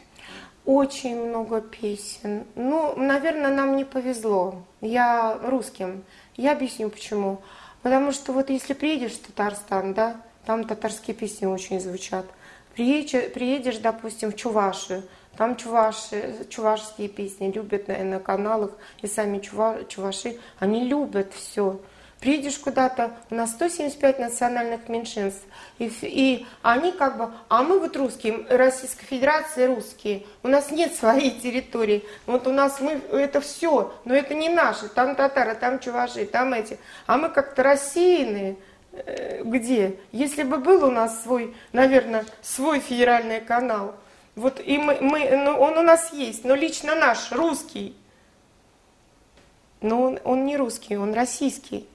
Очень 0.65 1.29
много 1.29 1.61
песен. 1.61 2.45
Ну, 2.55 2.95
наверное, 2.97 3.55
нам 3.55 3.77
не 3.77 3.85
повезло. 3.85 4.63
Я 4.81 5.39
русским. 5.43 6.05
Я 6.37 6.53
объясню 6.53 6.91
почему. 6.91 7.41
Потому 7.87 8.11
что 8.11 8.33
вот 8.33 8.51
если 8.51 8.75
приедешь 8.75 9.13
в 9.13 9.27
Татарстан, 9.29 9.95
да, 9.95 10.17
там 10.45 10.65
татарские 10.65 11.15
песни 11.15 11.47
очень 11.47 11.79
звучат. 11.79 12.27
Приедешь, 12.75 13.33
приедешь 13.33 13.79
допустим, 13.79 14.33
в 14.33 14.35
Чувашию, 14.35 15.05
там 15.37 15.55
чуваши, 15.55 16.35
чувашские 16.51 17.07
песни 17.07 17.53
любят 17.53 17.87
на, 17.87 17.97
на 18.03 18.19
каналах, 18.19 18.73
и 19.03 19.07
сами 19.07 19.39
чува, 19.39 19.85
чуваши, 19.85 20.37
они 20.59 20.83
любят 20.83 21.33
все. 21.33 21.79
Приедешь 22.21 22.59
куда-то, 22.59 23.13
у 23.31 23.35
нас 23.35 23.51
175 23.53 24.19
национальных 24.19 24.89
меньшинств, 24.89 25.45
и, 25.79 25.93
и 26.03 26.47
они 26.63 26.93
как 26.93 27.19
бы, 27.19 27.31
а 27.49 27.63
мы 27.63 27.79
вот 27.79 27.97
русские, 27.97 28.47
Российская 28.49 29.05
Федерация 29.05 29.67
русские, 29.67 30.25
у 30.43 30.49
нас 30.49 30.71
нет 30.71 30.95
своей 30.95 31.39
территории, 31.39 32.05
вот 32.25 32.47
у 32.47 32.53
нас 32.53 32.81
мы, 32.81 32.93
это 33.13 33.41
все, 33.43 33.93
но 34.07 34.15
это 34.15 34.35
не 34.35 34.49
наши, 34.49 34.89
там 34.89 35.15
татары, 35.15 35.55
там 35.55 35.79
чуваши, 35.79 36.25
там 36.25 36.55
эти, 36.55 36.79
а 37.07 37.19
мы 37.19 37.29
как-то 37.29 37.63
рассеянные, 37.63 38.57
Э, 39.05 39.43
где? 39.45 39.99
Если 40.13 40.43
бы 40.43 40.59
был 40.59 40.85
у 40.85 40.91
нас 40.91 41.23
свой, 41.23 41.55
наверное, 41.73 42.25
свой 42.43 42.81
федеральный 42.81 43.41
канал, 43.41 43.95
вот 44.35 44.61
и 44.65 44.79
мы, 44.79 44.99
мы 45.01 45.29
ну, 45.37 45.59
он 45.59 45.79
у 45.79 45.83
нас 45.83 46.13
есть, 46.13 46.45
но 46.45 46.55
лично 46.55 46.95
наш, 46.95 47.31
русский, 47.33 47.95
но 49.81 50.03
он, 50.03 50.19
он 50.25 50.47
не 50.47 50.57
русский, 50.57 50.97
он 50.97 51.13
российский. 51.13 51.87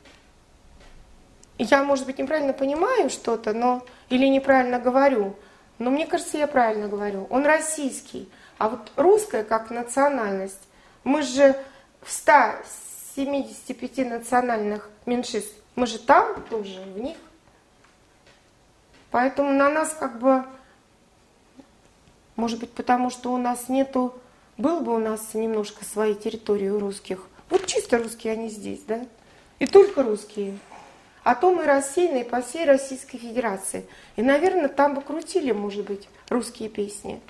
Я, 1.64 1.84
может 1.84 2.08
быть, 2.08 2.18
неправильно 2.18 2.54
понимаю 2.54 3.12
что-то, 3.12 3.54
но 3.54 3.86
или 4.10 4.26
неправильно 4.26 4.80
говорю, 4.80 5.36
но 5.78 5.92
мне 5.92 6.08
кажется, 6.08 6.40
я 6.40 6.48
правильно 6.48 6.88
говорю. 6.88 7.28
Он 7.30 7.46
российский. 7.46 8.28
А 8.58 8.68
вот 8.68 8.92
русская 8.96 9.44
как 9.44 9.70
национальность, 9.70 10.58
мы 11.04 11.22
же 11.22 11.56
в 12.02 12.12
175 12.12 14.10
национальных 14.10 14.90
меньшинств, 15.06 15.54
мы 15.76 15.86
же 15.86 16.00
там 16.00 16.42
тоже, 16.50 16.82
в 16.82 17.00
них. 17.00 17.18
Поэтому 19.12 19.52
на 19.52 19.70
нас 19.70 19.94
как 19.94 20.18
бы, 20.18 20.44
может 22.38 22.60
быть, 22.60 22.72
потому 22.72 23.12
что 23.12 23.32
у 23.32 23.38
нас 23.38 23.70
нету, 23.70 24.20
был 24.58 24.80
бы 24.80 24.96
у 24.96 25.00
нас 25.00 25.36
немножко 25.36 25.86
своей 25.86 26.16
территории 26.16 26.70
у 26.70 26.80
русских. 26.80 27.28
Вот 27.52 27.68
чисто 27.68 28.00
русские 28.00 28.34
они 28.34 28.50
здесь, 28.50 28.82
да? 28.88 29.06
И 29.60 29.68
только 29.68 30.02
русские. 30.02 30.58
А 31.24 31.36
то 31.36 31.54
мы 31.54 31.66
рассеянные 31.66 32.26
по 32.26 32.42
всей 32.42 32.66
Российской 32.66 33.18
Федерации. 33.18 33.86
И, 34.16 34.22
наверное, 34.24 34.70
там 34.70 34.96
бы 34.96 35.02
крутили, 35.02 35.52
может 35.52 35.86
быть, 35.86 36.10
русские 36.30 36.70
песни. 36.70 37.22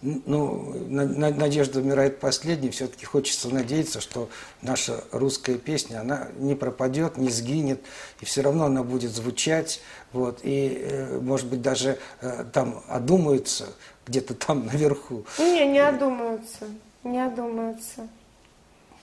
Ну, 0.00 0.74
на- 0.88 1.06
на- 1.06 1.30
надежда 1.30 1.80
умирает 1.80 2.20
последней. 2.20 2.70
Все-таки 2.70 3.04
хочется 3.04 3.48
надеяться, 3.52 4.00
что 4.00 4.28
наша 4.62 5.02
русская 5.10 5.56
песня, 5.56 6.00
она 6.00 6.28
не 6.36 6.54
пропадет, 6.54 7.16
не 7.16 7.30
сгинет, 7.30 7.80
и 8.20 8.24
все 8.24 8.42
равно 8.42 8.66
она 8.66 8.84
будет 8.84 9.10
звучать. 9.10 9.80
Вот, 10.12 10.40
и, 10.44 10.78
э, 10.88 11.18
может 11.18 11.48
быть, 11.48 11.62
даже 11.62 11.98
э, 12.20 12.44
там 12.52 12.82
одумаются, 12.88 13.66
где-то 14.06 14.34
там 14.34 14.66
наверху. 14.66 15.24
Не, 15.38 15.66
не 15.66 15.80
одумаются, 15.80 16.66
не 17.02 17.18
одумаются. 17.18 18.06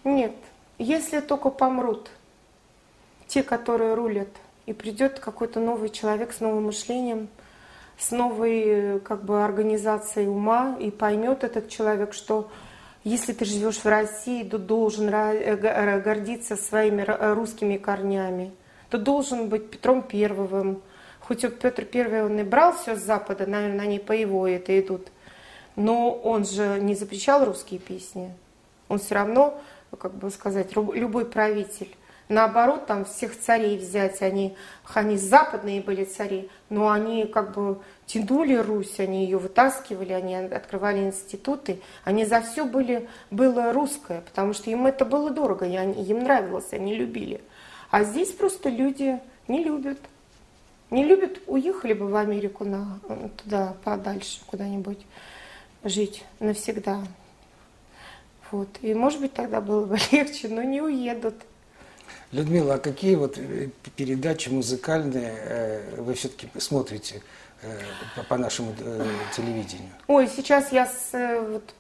Нет, 0.06 0.34
если 0.78 1.20
только 1.20 1.50
помрут 1.50 2.10
те, 3.28 3.44
которые 3.44 3.94
рулят, 3.94 4.30
и 4.66 4.74
придет 4.74 5.20
какой-то 5.20 5.60
новый 5.60 5.90
человек 5.90 6.34
с 6.34 6.40
новым 6.40 6.66
мышлением, 6.66 7.28
с 7.98 8.12
новой 8.12 9.00
как 9.02 9.24
бы 9.24 9.44
организацией 9.44 10.28
ума, 10.28 10.76
и 10.80 10.92
поймет 10.92 11.44
этот 11.44 11.70
человек, 11.70 12.14
что 12.14 12.50
если 13.06 13.34
ты 13.34 13.46
живешь 13.46 13.78
в 13.78 13.86
России, 13.86 14.44
то 14.44 14.58
должен 14.58 15.08
э, 15.10 15.56
э, 15.56 16.02
гордиться 16.02 16.56
своими 16.56 17.04
э, 17.04 17.34
русскими 17.34 17.78
корнями. 17.78 18.52
Ты 18.90 18.98
должен 18.98 19.48
быть 19.48 19.70
Петром 19.70 20.02
Первым. 20.02 20.82
Хоть 21.20 21.42
Петр 21.60 21.86
Первый 21.86 22.26
он 22.26 22.40
и 22.40 22.44
брал 22.44 22.74
все 22.74 22.96
с 22.96 23.04
Запада, 23.04 23.46
наверное, 23.46 23.86
они 23.86 24.00
по 24.00 24.12
его 24.12 24.48
это 24.48 24.80
идут. 24.80 25.10
Но 25.76 26.14
он 26.14 26.46
же 26.46 26.80
не 26.82 26.96
запрещал 26.96 27.46
русские 27.46 27.80
песни. 27.80 28.34
Он 28.88 28.98
все 28.98 29.14
равно, 29.14 29.60
как 30.00 30.16
бы 30.16 30.32
сказать, 30.32 30.76
любой 30.76 31.26
правитель. 31.26 31.96
Наоборот, 32.28 32.88
там 32.88 33.06
всех 33.06 33.40
царей 33.40 33.78
взять, 33.78 34.24
они, 34.24 34.56
они 34.94 35.16
западные 35.16 35.80
были 35.80 36.06
цари, 36.06 36.50
но 36.70 36.90
они 36.90 37.26
как 37.26 37.54
бы 37.54 37.80
тянули 38.08 38.56
Русь, 38.56 39.00
они 39.00 39.26
ее 39.26 39.38
вытаскивали, 39.38 40.12
они 40.12 40.36
открывали 40.36 41.00
институты, 41.00 41.82
они 42.04 42.26
за 42.26 42.42
все 42.42 42.66
были, 42.66 43.08
было 43.30 43.72
русское, 43.72 44.22
потому 44.22 44.54
что 44.54 44.72
им 44.72 44.88
это 44.88 45.06
было 45.06 45.30
дорого, 45.30 45.68
и 45.68 45.76
они- 45.76 46.04
им 46.04 46.24
нравилось, 46.24 46.74
они 46.74 46.96
любили. 46.96 47.42
А 47.92 48.04
здесь 48.04 48.32
просто 48.32 48.70
люди 48.70 49.20
не 49.48 49.64
любят. 49.64 50.00
Не 50.90 51.04
любят, 51.04 51.40
уехали 51.46 51.94
бы 51.94 52.08
в 52.08 52.16
Америку 52.16 52.64
на, 52.64 53.00
туда 53.38 53.76
подальше 53.84 54.40
куда-нибудь 54.48 55.00
жить 55.84 56.24
навсегда. 56.40 57.04
Вот. 58.52 58.70
И 58.82 58.94
может 58.94 59.20
быть 59.22 59.34
тогда 59.34 59.62
было 59.62 59.86
бы 59.86 59.98
легче, 60.12 60.48
но 60.48 60.64
не 60.64 60.82
уедут. 60.82 61.36
Людмила, 62.36 62.74
а 62.74 62.80
какие 62.80 63.16
вот 63.16 63.38
э, 63.38 63.70
передачи 63.96 64.50
музыкальные 64.50 65.34
э, 65.38 66.02
вы 66.02 66.16
все-таки 66.16 66.50
смотрите 66.58 67.22
э, 67.62 67.80
по- 68.28 68.38
нашему 68.38 68.76
телевидению? 69.34 69.90
Ой, 70.08 70.28
сейчас 70.28 70.74
я 70.74 70.86
с, 70.86 71.12
вот, 71.14 71.74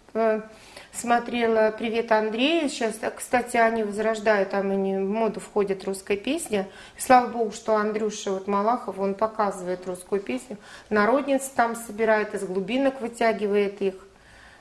смотрела 0.93 1.75
«Привет, 1.77 2.09
Андрей». 2.13 2.69
Сейчас, 2.69 2.95
кстати, 3.17 3.57
они 3.57 3.83
возрождают, 3.83 4.51
там 4.51 4.71
они, 4.71 4.95
в 4.95 5.09
моду 5.09 5.41
входит 5.41 5.83
русская 5.83 6.15
песня. 6.15 6.69
И 6.97 7.01
слава 7.01 7.27
богу, 7.27 7.51
что 7.51 7.75
Андрюша 7.75 8.31
вот 8.31 8.47
Малахов, 8.47 8.97
он 8.97 9.13
показывает 9.13 9.85
русскую 9.85 10.21
песню. 10.21 10.55
Народниц 10.89 11.51
там 11.53 11.75
собирает, 11.75 12.33
из 12.33 12.45
глубинок 12.45 13.01
вытягивает 13.01 13.81
их. 13.81 13.95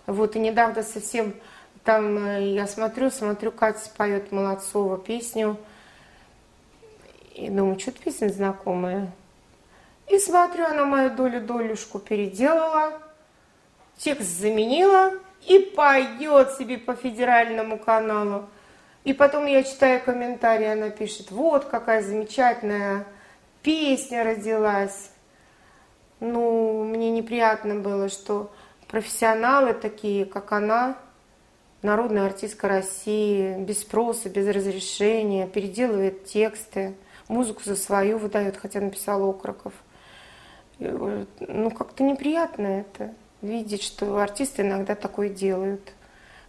Вот, 0.06 0.34
и 0.34 0.40
недавно 0.40 0.82
совсем 0.82 1.34
там 1.84 2.40
я 2.40 2.66
смотрю, 2.66 3.12
смотрю, 3.12 3.52
Катя 3.52 3.88
поет 3.96 4.32
Молодцова 4.32 4.98
песню. 4.98 5.56
И 7.34 7.50
думаю, 7.50 7.78
что-то 7.78 8.00
песня 8.00 8.28
знакомая. 8.28 9.10
И 10.08 10.18
смотрю, 10.18 10.66
она 10.66 10.84
мою 10.84 11.10
долю-долюшку 11.10 11.98
переделала, 11.98 12.92
текст 13.96 14.38
заменила 14.38 15.12
и 15.46 15.58
поет 15.58 16.52
себе 16.52 16.78
по 16.78 16.94
федеральному 16.94 17.78
каналу. 17.78 18.46
И 19.02 19.12
потом 19.12 19.46
я 19.46 19.64
читаю 19.64 20.00
комментарии, 20.02 20.66
она 20.66 20.90
пишет, 20.90 21.30
вот 21.30 21.64
какая 21.64 22.02
замечательная 22.02 23.04
песня 23.62 24.24
родилась. 24.24 25.10
Ну, 26.20 26.84
мне 26.84 27.10
неприятно 27.10 27.74
было, 27.74 28.08
что 28.08 28.52
профессионалы 28.86 29.74
такие, 29.74 30.24
как 30.24 30.52
она, 30.52 30.96
народная 31.82 32.26
артистка 32.26 32.68
России, 32.68 33.58
без 33.58 33.80
спроса, 33.80 34.30
без 34.30 34.46
разрешения, 34.46 35.46
переделывает 35.48 36.24
тексты, 36.24 36.94
музыку 37.28 37.62
за 37.64 37.76
свою 37.76 38.18
выдает, 38.18 38.56
хотя 38.56 38.80
написала 38.80 39.28
Окроков. 39.28 39.72
Ну, 40.78 41.70
как-то 41.70 42.02
неприятно 42.02 42.66
это, 42.66 43.14
видеть, 43.42 43.82
что 43.82 44.18
артисты 44.18 44.62
иногда 44.62 44.94
такое 44.94 45.28
делают. 45.28 45.92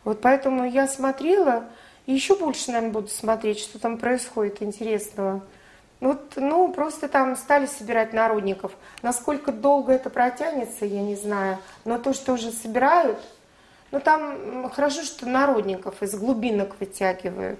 Вот 0.03 0.21
поэтому 0.21 0.65
я 0.65 0.87
смотрела, 0.87 1.65
и 2.05 2.13
еще 2.13 2.35
больше, 2.37 2.71
наверное, 2.71 2.93
буду 2.93 3.07
смотреть, 3.07 3.59
что 3.59 3.79
там 3.79 3.97
происходит 3.97 4.61
интересного. 4.61 5.41
Вот, 5.99 6.33
ну, 6.35 6.71
просто 6.73 7.07
там 7.07 7.35
стали 7.35 7.65
собирать 7.65 8.13
народников. 8.13 8.73
Насколько 9.01 9.51
долго 9.51 9.93
это 9.93 10.09
протянется, 10.09 10.85
я 10.85 11.01
не 11.01 11.15
знаю. 11.15 11.57
Но 11.85 11.97
то, 11.97 12.13
что 12.13 12.33
уже 12.33 12.51
собирают, 12.51 13.17
ну, 13.91 13.99
там 13.99 14.69
хорошо, 14.69 15.03
что 15.03 15.25
народников 15.25 16.03
из 16.03 16.13
глубинок 16.15 16.75
вытягивают. 16.79 17.59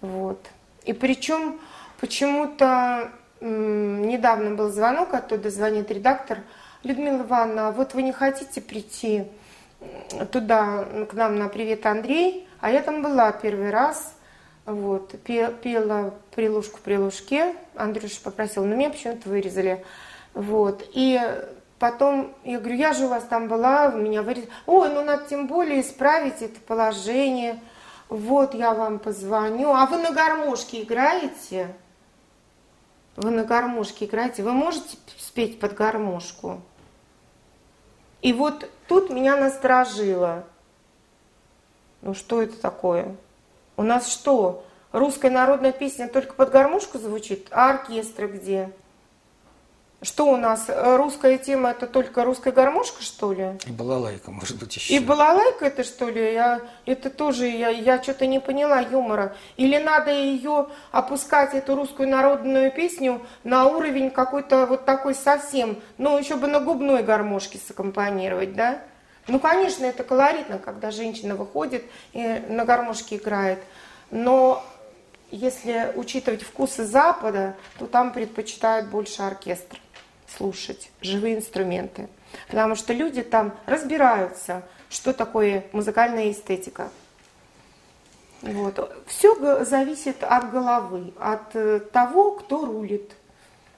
Вот. 0.00 0.38
И 0.84 0.92
причем 0.92 1.60
почему-то 2.02 3.12
недавно 3.40 4.56
был 4.56 4.70
звонок, 4.70 5.14
оттуда 5.14 5.50
звонит 5.50 5.88
редактор. 5.92 6.40
Людмила 6.82 7.22
Ивановна, 7.22 7.68
а 7.68 7.70
вот 7.70 7.94
вы 7.94 8.02
не 8.02 8.10
хотите 8.10 8.60
прийти 8.60 9.28
туда, 10.32 10.84
к 11.08 11.14
нам 11.14 11.36
на 11.36 11.48
«Привет, 11.48 11.86
Андрей», 11.86 12.48
а 12.60 12.72
я 12.72 12.82
там 12.82 13.02
была 13.02 13.30
первый 13.30 13.70
раз, 13.70 14.14
вот, 14.66 15.14
пела 15.22 16.12
«Прилушку 16.34 16.80
при 16.82 16.96
лужке», 16.96 17.54
Андрюша 17.76 18.20
попросил, 18.20 18.64
но 18.64 18.74
меня 18.74 18.90
почему-то 18.90 19.28
вырезали, 19.28 19.84
вот, 20.34 20.84
и 20.92 21.20
потом, 21.78 22.34
я 22.42 22.58
говорю, 22.58 22.76
я 22.76 22.94
же 22.94 23.04
у 23.04 23.08
вас 23.08 23.22
там 23.24 23.46
была, 23.46 23.92
меня 23.92 24.22
вырезали, 24.22 24.50
ой, 24.66 24.88
ну 24.88 25.04
надо 25.04 25.28
тем 25.28 25.46
более 25.46 25.82
исправить 25.82 26.42
это 26.42 26.58
положение, 26.66 27.60
вот, 28.08 28.54
я 28.54 28.74
вам 28.74 28.98
позвоню, 28.98 29.72
а 29.72 29.86
вы 29.86 29.98
на 29.98 30.10
гармошке 30.10 30.82
играете? 30.82 31.68
Вы 33.16 33.30
на 33.30 33.44
гармошке 33.44 34.06
играете, 34.06 34.42
вы 34.42 34.52
можете 34.52 34.96
спеть 35.18 35.60
под 35.60 35.74
гармошку? 35.74 36.62
И 38.22 38.32
вот 38.32 38.70
тут 38.88 39.10
меня 39.10 39.36
насторожило. 39.36 40.44
Ну 42.00 42.14
что 42.14 42.40
это 42.40 42.58
такое? 42.58 43.16
У 43.76 43.82
нас 43.82 44.10
что, 44.10 44.64
русская 44.92 45.30
народная 45.30 45.72
песня 45.72 46.08
только 46.08 46.34
под 46.34 46.50
гармошку 46.50 46.98
звучит, 46.98 47.48
а 47.50 47.70
оркестры 47.70 48.28
где? 48.28 48.72
Что 50.02 50.26
у 50.26 50.36
нас, 50.36 50.64
э, 50.66 50.96
русская 50.96 51.38
тема 51.38 51.70
это 51.70 51.86
только 51.86 52.24
русская 52.24 52.52
гармошка, 52.52 53.04
что 53.04 53.32
ли? 53.32 53.52
И 53.66 53.70
балалайка, 53.70 54.32
может 54.32 54.58
быть, 54.58 54.74
еще. 54.74 54.94
И 54.94 54.98
балалайка 54.98 55.66
это 55.66 55.84
что 55.84 56.08
ли? 56.08 56.32
Я, 56.32 56.60
это 56.86 57.08
тоже, 57.08 57.46
я, 57.46 57.68
я 57.68 58.02
что-то 58.02 58.26
не 58.26 58.40
поняла 58.40 58.80
юмора. 58.80 59.36
Или 59.56 59.78
надо 59.78 60.10
ее 60.10 60.66
опускать, 60.90 61.54
эту 61.54 61.76
русскую 61.76 62.08
народную 62.08 62.72
песню, 62.72 63.22
на 63.44 63.66
уровень 63.66 64.10
какой-то 64.10 64.66
вот 64.66 64.84
такой 64.84 65.14
совсем, 65.14 65.80
ну, 65.98 66.18
еще 66.18 66.34
бы 66.34 66.48
на 66.48 66.58
губной 66.58 67.04
гармошке 67.04 67.58
саккомпанировать, 67.64 68.54
да? 68.54 68.82
Ну, 69.28 69.38
конечно, 69.38 69.84
это 69.84 70.02
колоритно, 70.02 70.58
когда 70.58 70.90
женщина 70.90 71.36
выходит 71.36 71.84
и 72.12 72.42
на 72.48 72.64
гармошке 72.64 73.16
играет. 73.18 73.60
Но 74.10 74.64
если 75.30 75.92
учитывать 75.94 76.42
вкусы 76.42 76.84
Запада, 76.84 77.54
то 77.78 77.86
там 77.86 78.12
предпочитают 78.12 78.88
больше 78.88 79.22
оркестр 79.22 79.78
слушать, 80.36 80.90
живые 81.00 81.36
инструменты. 81.36 82.08
Потому 82.48 82.74
что 82.74 82.92
люди 82.92 83.22
там 83.22 83.56
разбираются, 83.66 84.62
что 84.88 85.12
такое 85.12 85.64
музыкальная 85.72 86.30
эстетика. 86.30 86.90
Вот. 88.42 89.04
Все 89.06 89.64
зависит 89.64 90.24
от 90.24 90.50
головы, 90.50 91.12
от 91.18 91.54
э, 91.54 91.80
того, 91.80 92.32
кто 92.32 92.64
рулит. 92.66 93.12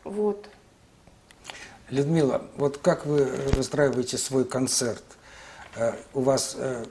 Вот. 0.05 0.49
Людмила, 1.91 2.47
вот 2.57 2.79
как 2.79 3.05
вы 3.05 3.25
выстраиваете 3.53 4.17
свой 4.17 4.47
концерт? 4.47 5.05
Э, 5.77 5.93
у 6.15 6.23
вас 6.23 6.55
э, 6.59 6.87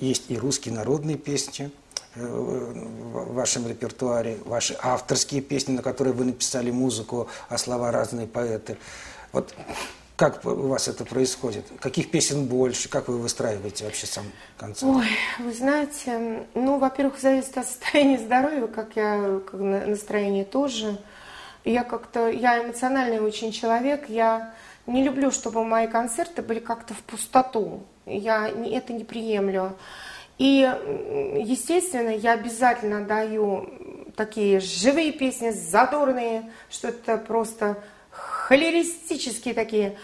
есть 0.00 0.30
и 0.30 0.36
русские 0.36 0.74
народные 0.74 1.16
песни 1.16 1.70
в 2.16 3.34
вашем 3.34 3.68
репертуаре, 3.68 4.38
ваши 4.44 4.76
авторские 4.80 5.42
песни, 5.42 5.72
на 5.72 5.82
которые 5.82 6.14
вы 6.14 6.24
написали 6.24 6.70
музыку, 6.70 7.28
а 7.48 7.58
слова 7.58 7.92
разные 7.92 8.26
поэты. 8.26 8.78
Вот 9.32 9.54
как 10.16 10.44
у 10.46 10.68
вас 10.68 10.88
это 10.88 11.04
происходит? 11.04 11.66
Каких 11.78 12.10
песен 12.10 12.46
больше? 12.46 12.88
Как 12.88 13.08
вы 13.08 13.18
выстраиваете 13.18 13.84
вообще 13.84 14.06
сам 14.06 14.24
концерт? 14.56 14.90
Ой, 14.96 15.08
вы 15.38 15.52
знаете, 15.52 16.46
ну, 16.54 16.78
во-первых, 16.78 17.20
зависит 17.20 17.58
от 17.58 17.66
состояния 17.66 18.18
здоровья, 18.18 18.66
как 18.66 18.96
я, 18.96 19.40
как 19.44 19.60
настроение 19.60 20.46
тоже. 20.46 20.98
Я 21.64 21.84
как-то, 21.84 22.30
я 22.30 22.64
эмоциональный 22.64 23.20
очень 23.20 23.52
человек, 23.52 24.08
я 24.08 24.54
не 24.86 25.02
люблю, 25.02 25.30
чтобы 25.30 25.64
мои 25.64 25.86
концерты 25.86 26.40
были 26.40 26.60
как-то 26.60 26.94
в 26.94 27.02
пустоту. 27.02 27.82
Я 28.06 28.48
это 28.48 28.92
не 28.94 29.04
приемлю. 29.04 29.76
И, 30.38 30.70
естественно, 31.36 32.10
я 32.10 32.32
обязательно 32.32 33.04
даю 33.04 33.70
такие 34.16 34.60
живые 34.60 35.12
песни, 35.12 35.50
задорные, 35.50 36.50
что 36.70 36.88
это 36.88 37.16
просто 37.16 37.82
холеристические 38.10 39.54
такие. 39.54 39.96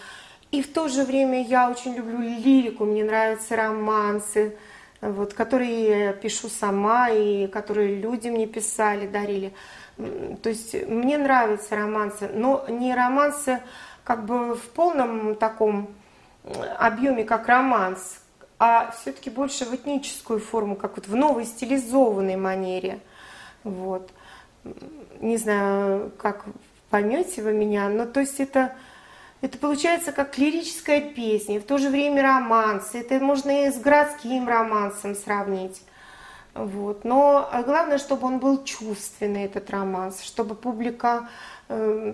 И 0.51 0.61
в 0.61 0.71
то 0.71 0.87
же 0.87 1.03
время 1.03 1.43
я 1.43 1.69
очень 1.69 1.95
люблю 1.95 2.19
лирику, 2.19 2.85
мне 2.85 3.03
нравятся 3.03 3.55
романсы, 3.55 4.55
вот, 5.01 5.33
которые 5.33 6.05
я 6.05 6.13
пишу 6.13 6.47
сама 6.47 7.09
и 7.09 7.47
которые 7.47 7.95
люди 7.95 8.29
мне 8.29 8.47
писали, 8.47 9.07
дарили. 9.07 9.53
То 9.97 10.49
есть 10.49 10.73
мне 10.87 11.17
нравятся 11.17 11.75
романсы, 11.75 12.29
но 12.33 12.65
не 12.67 12.93
романсы 12.95 13.61
как 14.03 14.25
бы 14.25 14.55
в 14.55 14.69
полном 14.69 15.35
таком 15.35 15.93
объеме, 16.77 17.23
как 17.23 17.47
романс, 17.47 18.22
а 18.59 18.91
все-таки 18.91 19.29
больше 19.29 19.65
в 19.65 19.73
этническую 19.73 20.39
форму, 20.39 20.75
как 20.75 20.95
вот 20.95 21.07
в 21.07 21.15
новой 21.15 21.45
стилизованной 21.45 22.35
манере. 22.35 22.99
Вот. 23.63 24.09
Не 25.19 25.37
знаю, 25.37 26.11
как 26.17 26.45
поймете 26.89 27.41
вы 27.41 27.53
меня, 27.53 27.89
но 27.89 28.05
то 28.05 28.19
есть 28.19 28.39
это, 28.39 28.75
это 29.41 29.57
получается 29.57 30.11
как 30.11 30.37
лирическая 30.37 31.01
песня, 31.01 31.59
в 31.59 31.63
то 31.63 31.77
же 31.77 31.89
время 31.89 32.21
романс. 32.21 32.91
Это 32.93 33.19
можно 33.19 33.65
и 33.65 33.71
с 33.71 33.79
городским 33.79 34.47
романсом 34.47 35.15
сравнить. 35.15 35.81
Вот. 36.53 37.03
Но 37.03 37.49
главное, 37.65 37.97
чтобы 37.97 38.27
он 38.27 38.39
был 38.39 38.63
чувственный, 38.63 39.45
этот 39.45 39.69
романс, 39.71 40.21
чтобы 40.21 40.55
публика 40.55 41.27
э, 41.67 42.13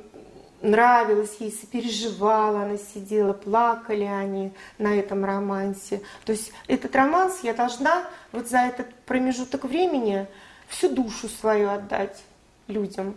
нравилось 0.61 1.37
ей, 1.39 1.51
сопереживала, 1.51 2.63
она 2.63 2.77
сидела, 2.77 3.33
плакали 3.33 4.03
они 4.03 4.51
на 4.77 4.95
этом 4.95 5.25
романсе. 5.25 6.01
То 6.25 6.31
есть 6.31 6.51
этот 6.67 6.95
романс 6.95 7.39
я 7.43 7.53
должна 7.53 8.03
вот 8.31 8.47
за 8.47 8.59
этот 8.59 8.93
промежуток 9.05 9.65
времени 9.65 10.27
всю 10.67 10.89
душу 10.89 11.27
свою 11.27 11.69
отдать 11.69 12.21
людям. 12.67 13.15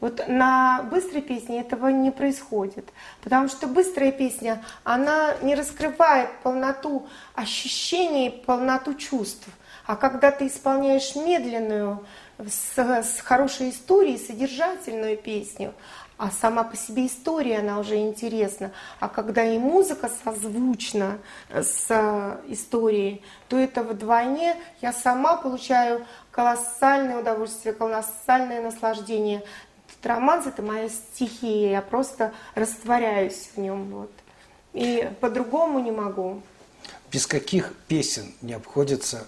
Вот 0.00 0.28
на 0.28 0.82
быстрой 0.84 1.22
песне 1.22 1.60
этого 1.60 1.88
не 1.88 2.12
происходит, 2.12 2.88
потому 3.20 3.48
что 3.48 3.66
быстрая 3.66 4.12
песня, 4.12 4.62
она 4.84 5.34
не 5.42 5.56
раскрывает 5.56 6.30
полноту 6.44 7.08
ощущений, 7.34 8.30
полноту 8.30 8.94
чувств. 8.94 9.48
А 9.86 9.96
когда 9.96 10.30
ты 10.30 10.46
исполняешь 10.46 11.16
медленную, 11.16 12.06
с, 12.46 12.78
с 12.78 13.20
хорошей 13.20 13.70
историей, 13.70 14.18
содержательную 14.18 15.16
песню, 15.16 15.74
а 16.18 16.32
сама 16.32 16.64
по 16.64 16.76
себе 16.76 17.06
история, 17.06 17.60
она 17.60 17.78
уже 17.78 17.96
интересна. 17.96 18.72
А 18.98 19.08
когда 19.08 19.44
и 19.44 19.56
музыка 19.56 20.10
созвучна 20.24 21.18
с 21.48 21.86
э, 21.88 22.40
историей, 22.48 23.22
то 23.48 23.56
это 23.56 23.84
вдвойне 23.84 24.56
я 24.82 24.92
сама 24.92 25.36
получаю 25.36 26.04
колоссальное 26.32 27.20
удовольствие, 27.20 27.72
колоссальное 27.72 28.60
наслаждение. 28.60 29.44
Этот 29.88 30.06
романс– 30.06 30.46
это 30.48 30.60
моя 30.60 30.88
стихия, 30.88 31.70
я 31.70 31.82
просто 31.82 32.32
растворяюсь 32.56 33.50
в 33.54 33.60
нем. 33.60 33.88
Вот. 33.90 34.10
И 34.72 35.08
по-другому 35.20 35.78
не 35.78 35.92
могу. 35.92 36.42
без 37.12 37.28
каких 37.28 37.72
песен 37.86 38.34
не 38.42 38.54
обходится 38.54 39.24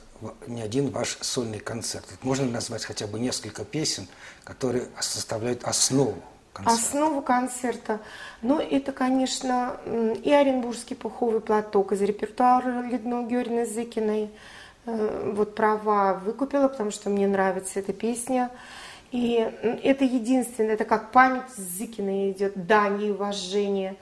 ни 0.48 0.60
один 0.60 0.90
ваш 0.90 1.18
сольный 1.20 1.60
концерт? 1.60 2.04
Можно 2.22 2.46
назвать 2.46 2.84
хотя 2.84 3.06
бы 3.06 3.20
несколько 3.20 3.64
песен, 3.64 4.08
которые 4.42 4.88
составляют 4.98 5.62
основу 5.62 6.20
концерта? 6.52 6.80
Основу 6.80 7.22
концерта. 7.22 8.00
Ну, 8.42 8.58
это, 8.58 8.92
конечно, 8.92 9.76
и 10.22 10.32
Оренбургский 10.32 10.96
пуховый 10.96 11.40
платок 11.40 11.92
из 11.92 12.02
репертуара 12.02 12.82
Людмилы 12.82 13.28
Георгиевны 13.28 13.66
Зыкиной. 13.66 14.30
Э, 14.86 15.32
вот 15.34 15.54
права 15.54 16.14
выкупила, 16.14 16.68
потому 16.68 16.90
что 16.90 17.10
мне 17.10 17.26
нравится 17.26 17.80
эта 17.80 17.92
песня. 17.92 18.50
И 19.12 19.34
это 19.82 20.04
единственное, 20.04 20.74
это 20.74 20.84
как 20.84 21.10
память 21.10 21.50
Зыкиной 21.56 22.30
идет, 22.30 22.66
дань 22.66 23.02
и 23.02 23.10
уважение. 23.10 23.96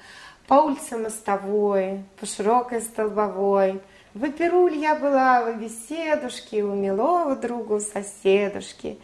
По 0.46 0.55
улице 0.55 0.96
Мостовой, 0.96 2.05
по 2.20 2.26
широкой 2.26 2.80
Столбовой. 2.80 3.80
В 4.14 4.24
Эпируль 4.24 4.76
я 4.76 4.94
была 4.96 5.44
в 5.44 5.61
беседушке, 5.61 6.62
у 6.62 6.74
милого 6.74 7.36
друга, 7.36 7.80
соседушки. 7.80 8.99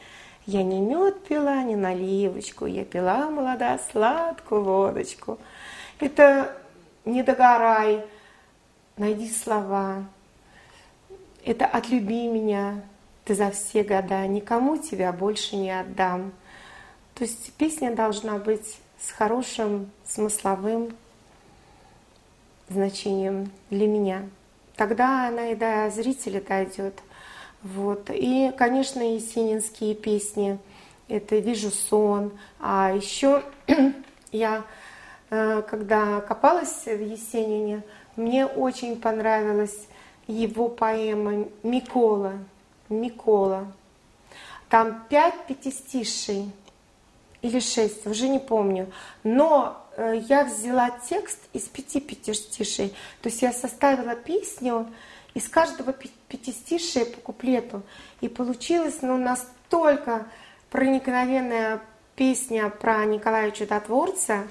Я 0.46 0.62
не 0.62 0.80
мед 0.80 1.24
пила, 1.24 1.62
не 1.62 1.74
наливочку, 1.74 2.66
я 2.66 2.84
пила, 2.84 3.30
молода, 3.30 3.78
сладкую 3.90 4.62
водочку. 4.62 5.38
Это 6.00 6.54
не 7.06 7.22
догорай, 7.22 8.04
найди 8.96 9.30
слова. 9.30 10.04
Это 11.44 11.66
отлюби 11.66 12.26
меня, 12.26 12.82
ты 13.24 13.34
за 13.34 13.50
все 13.50 13.82
года, 13.82 14.26
никому 14.26 14.76
тебя 14.76 15.12
больше 15.12 15.56
не 15.56 15.70
отдам. 15.70 16.32
То 17.14 17.24
есть 17.24 17.52
песня 17.54 17.94
должна 17.94 18.38
быть 18.38 18.78
с 19.00 19.10
хорошим 19.12 19.90
смысловым 20.06 20.94
значением 22.68 23.50
для 23.70 23.86
меня. 23.86 24.28
Тогда 24.76 25.28
она 25.28 25.50
и 25.50 25.54
до 25.54 25.90
зрителя 25.90 26.40
дойдет. 26.40 27.00
Вот. 27.64 28.10
И, 28.10 28.52
конечно, 28.56 29.00
есенинские 29.00 29.94
песни. 29.94 30.58
Это 31.08 31.36
«Вижу 31.36 31.70
сон». 31.70 32.32
А 32.60 32.92
еще 32.94 33.42
я, 34.32 34.64
э, 35.30 35.62
когда 35.62 36.20
копалась 36.20 36.84
в 36.84 37.00
Есенине, 37.00 37.82
мне 38.16 38.44
очень 38.44 39.00
понравилась 39.00 39.88
его 40.26 40.68
поэма 40.68 41.46
«Микола». 41.62 42.34
Микола. 42.90 43.72
Там 44.68 45.02
пять 45.08 45.46
пятистишей 45.46 46.50
или 47.40 47.60
шесть, 47.60 48.06
уже 48.06 48.28
не 48.28 48.38
помню. 48.38 48.92
Но 49.22 49.82
э, 49.96 50.20
я 50.28 50.44
взяла 50.44 50.90
текст 50.90 51.38
из 51.54 51.62
пяти 51.62 52.00
пятистишей. 52.00 52.90
То 53.22 53.30
есть 53.30 53.40
я 53.40 53.52
составила 53.52 54.14
песню 54.14 54.86
из 55.32 55.48
каждого 55.48 55.92
пятистишия 56.34 57.04
по 57.04 57.20
куплету. 57.20 57.82
И 58.20 58.28
получилась 58.28 59.02
ну, 59.02 59.16
настолько 59.16 60.26
проникновенная 60.70 61.80
песня 62.16 62.68
про 62.70 63.04
Николая 63.04 63.52
Чудотворца. 63.52 64.48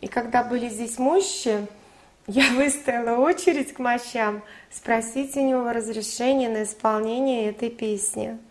И 0.00 0.08
когда 0.08 0.42
были 0.42 0.70
здесь 0.70 0.98
мощи, 0.98 1.66
я 2.26 2.50
выстояла 2.54 3.20
очередь 3.20 3.74
к 3.74 3.78
мощам 3.78 4.42
спросить 4.70 5.36
у 5.36 5.46
него 5.46 5.70
разрешение 5.70 6.48
на 6.48 6.62
исполнение 6.62 7.50
этой 7.50 7.70
песни. 7.70 8.38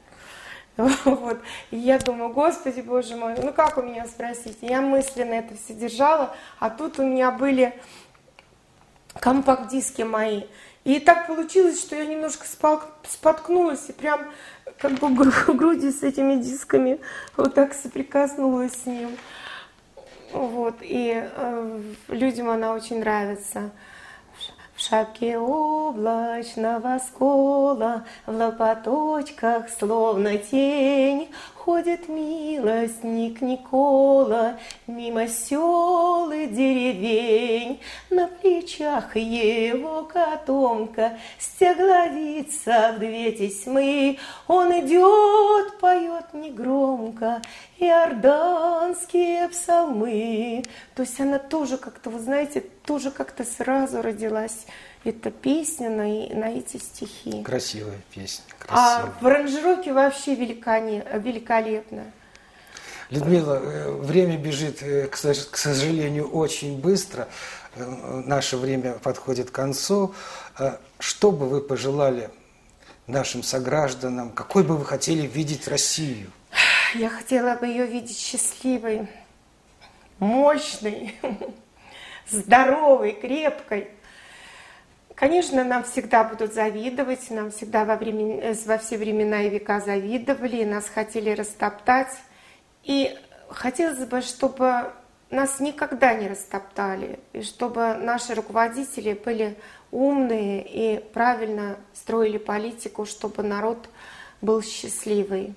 Вот. 0.78 1.39
И 1.71 1.78
я 1.78 1.97
думаю, 1.97 2.32
Господи 2.32 2.82
Боже 2.82 3.15
мой, 3.15 3.34
ну 3.41 3.51
как 3.51 3.80
у 3.80 3.82
меня 3.82 4.05
спросить? 4.05 4.59
Я 4.61 4.82
мысленно 4.82 5.34
это 5.34 5.55
все 5.55 5.73
держала, 5.73 6.36
а 6.59 6.69
тут 6.69 6.99
у 6.99 7.03
меня 7.03 7.32
были 7.32 7.73
компакт-диски 9.19 10.03
мои. 10.03 10.43
И 10.88 11.01
так 11.01 11.27
получилось, 11.27 11.81
что 11.81 11.97
я 11.97 12.05
немножко 12.05 12.45
споткнулась 13.03 13.89
и 13.89 13.91
прям 13.91 14.21
как 14.77 14.93
бы 14.93 15.09
грудью 15.53 15.91
с 15.91 16.01
этими 16.01 16.41
дисками 16.41 17.01
вот 17.35 17.55
так 17.55 17.73
соприкоснулась 17.73 18.71
с 18.71 18.85
ним. 18.85 19.09
Вот, 20.31 20.75
и 20.79 21.21
э, 21.29 21.81
людям 22.07 22.49
она 22.49 22.73
очень 22.73 23.01
нравится. 23.01 23.71
В 24.75 24.81
шапке 24.81 25.38
облачного 25.38 27.01
скола, 27.05 28.05
в 28.25 28.31
лопаточках 28.31 29.69
словно 29.69 30.38
тень, 30.38 31.29
Ходит 31.68 32.07
милостник 32.07 33.41
Никола 33.41 34.57
Мимо 34.88 35.28
сел 35.28 36.32
и 36.32 36.47
деревень. 36.47 37.82
На 38.09 38.28
плечах 38.28 39.18
его 39.18 40.03
котомка 40.03 41.18
Стегловица 41.38 42.93
в 42.95 42.99
две 42.99 43.34
тесьмы. 43.34 44.18
Он 44.47 44.72
идет, 44.80 45.78
поет 45.80 46.32
негромко 46.32 47.41
Иорданские 47.80 49.49
псалмы. 49.49 50.63
То 50.95 51.01
есть 51.01 51.20
она 51.20 51.38
тоже 51.38 51.78
как-то, 51.78 52.09
вы 52.09 52.20
знаете, 52.20 52.61
тоже 52.86 53.11
как-то 53.11 53.43
сразу 53.43 54.01
родилась 54.01 54.68
эта 55.07 55.31
песня 55.31 55.89
на, 55.89 56.03
на 56.03 56.49
эти 56.51 56.77
стихи. 56.77 57.43
Красивая 57.43 57.99
песня. 58.13 58.43
А 58.59 58.65
красивая. 58.65 59.03
А 59.03 59.13
в 59.21 59.27
аранжировке 59.27 59.93
вообще 59.93 60.35
великолепно. 60.35 62.11
Людмила, 63.09 63.53
э, 63.53 63.91
время 63.91 64.37
бежит, 64.37 64.83
э, 64.83 65.07
к 65.07 65.15
сожалению, 65.15 66.29
очень 66.29 66.79
быстро. 66.79 67.29
Э, 67.75 68.21
наше 68.25 68.57
время 68.57 68.93
подходит 68.93 69.49
к 69.49 69.53
концу. 69.53 70.13
Что 70.99 71.31
бы 71.31 71.47
вы 71.47 71.61
пожелали 71.61 72.29
нашим 73.05 73.43
согражданам? 73.43 74.31
Какой 74.31 74.63
бы 74.63 74.75
вы 74.75 74.83
хотели 74.83 75.25
видеть 75.25 75.67
Россию? 75.67 76.31
Я 76.95 77.09
хотела 77.09 77.55
бы 77.55 77.67
ее 77.67 77.85
видеть 77.85 78.17
счастливой, 78.17 79.07
мощной, 80.19 81.15
здоровой, 82.29 83.13
крепкой. 83.13 83.89
Конечно, 85.18 85.63
нам 85.63 85.84
всегда 85.84 86.24
будут 86.24 86.53
завидовать, 86.53 87.32
нам 87.32 87.49
всегда 87.49 87.86
во, 87.86 87.95
времен, 87.95 88.39
э, 88.39 88.53
во 88.68 88.78
все 88.78 88.99
времена 88.99 89.41
и 89.41 89.49
века 89.49 89.80
завидовали, 89.80 90.63
нас 90.63 90.88
хотели 90.88 91.32
растоптать. 91.32 92.15
И 92.84 93.18
хотелось 93.49 94.05
бы, 94.05 94.22
чтобы 94.22 94.91
нас 95.32 95.59
никогда 95.59 96.13
не 96.13 96.28
растоптали, 96.28 97.20
и 97.34 97.41
чтобы 97.41 97.95
наши 97.95 98.36
руководители 98.36 99.13
были 99.13 99.57
умные 99.89 100.63
и 100.63 100.99
правильно 100.99 101.78
строили 101.95 102.38
политику, 102.38 103.07
чтобы 103.07 103.41
народ 103.41 103.89
был 104.41 104.61
счастливый 104.61 105.55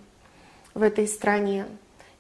в 0.73 0.81
этой 0.81 1.07
стране. 1.07 1.67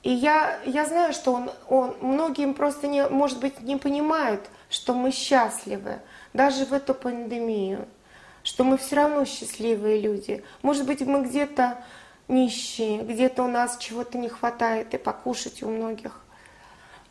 И 0.02 0.10
я, 0.10 0.60
я 0.66 0.84
знаю, 0.84 1.14
что 1.14 1.32
он, 1.32 1.50
он, 1.70 1.96
многим 2.02 2.52
просто, 2.52 2.86
не, 2.86 3.08
может 3.08 3.40
быть, 3.40 3.62
не 3.62 3.78
понимают, 3.78 4.42
что 4.68 4.92
мы 4.92 5.10
счастливы 5.10 6.00
даже 6.32 6.64
в 6.64 6.72
эту 6.72 6.94
пандемию, 6.94 7.86
что 8.42 8.64
мы 8.64 8.78
все 8.78 8.96
равно 8.96 9.24
счастливые 9.24 10.00
люди. 10.00 10.42
Может 10.62 10.86
быть, 10.86 11.00
мы 11.02 11.24
где-то 11.24 11.82
нищие, 12.28 13.02
где-то 13.02 13.42
у 13.42 13.48
нас 13.48 13.76
чего-то 13.78 14.18
не 14.18 14.28
хватает 14.28 14.94
и 14.94 14.98
покушать 14.98 15.62
у 15.62 15.68
многих. 15.68 16.20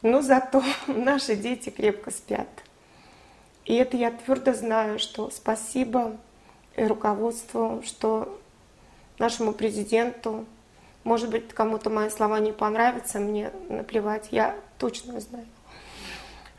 Но 0.02 0.22
зато 0.22 0.64
наши 0.88 1.36
дети 1.36 1.70
крепко 1.70 2.12
спят. 2.12 2.48
И 3.66 3.76
это 3.76 3.98
я 3.98 4.12
твердо 4.12 4.54
знаю, 4.54 4.98
что 4.98 5.30
спасибо 5.30 6.18
руководству, 6.76 7.84
что 7.86 8.40
нашему 9.20 9.52
президенту, 9.52 10.46
может 11.04 11.30
быть, 11.30 11.50
кому-то 11.50 11.90
мои 11.90 12.10
слова 12.10 12.40
не 12.40 12.52
понравятся, 12.52 13.20
мне 13.20 13.52
наплевать, 13.68 14.30
я 14.32 14.56
точно 14.78 15.20
знаю, 15.20 15.46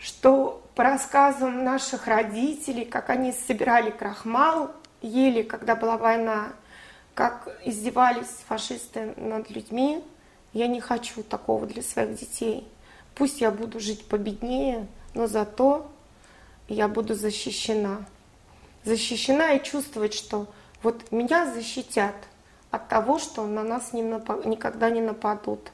что 0.01 0.63
по 0.75 0.83
рассказам 0.83 1.63
наших 1.63 2.07
родителей, 2.07 2.87
как 2.87 3.11
они 3.11 3.33
собирали 3.33 3.91
крахмал, 3.91 4.73
ели, 5.03 5.43
когда 5.43 5.77
была 5.77 5.99
война, 5.99 6.49
как 7.15 7.49
издевались 7.65 8.45
фашисты 8.49 9.13
над 9.17 9.51
людьми. 9.51 10.03
Я 10.53 10.67
не 10.67 10.81
хочу 10.81 11.23
такого 11.23 11.67
для 11.67 11.83
своих 11.83 12.19
детей. 12.19 12.67
Пусть 13.15 13.41
я 13.41 13.51
буду 13.51 13.79
жить 13.79 14.07
победнее, 14.07 14.87
но 15.15 15.27
зато 15.27 15.91
я 16.67 16.89
буду 16.89 17.15
защищена. 17.15 17.99
Защищена 18.85 19.53
и 19.53 19.63
чувствовать, 19.63 20.15
что 20.15 20.47
вот 20.83 21.13
меня 21.13 21.53
защитят 21.53 22.15
от 22.71 22.89
того, 22.89 23.19
что 23.19 23.47
на 23.47 23.63
нас 23.63 23.93
не 23.93 24.03
напа- 24.03 24.49
никогда 24.49 24.89
не 24.89 25.03
нападут. 25.03 25.71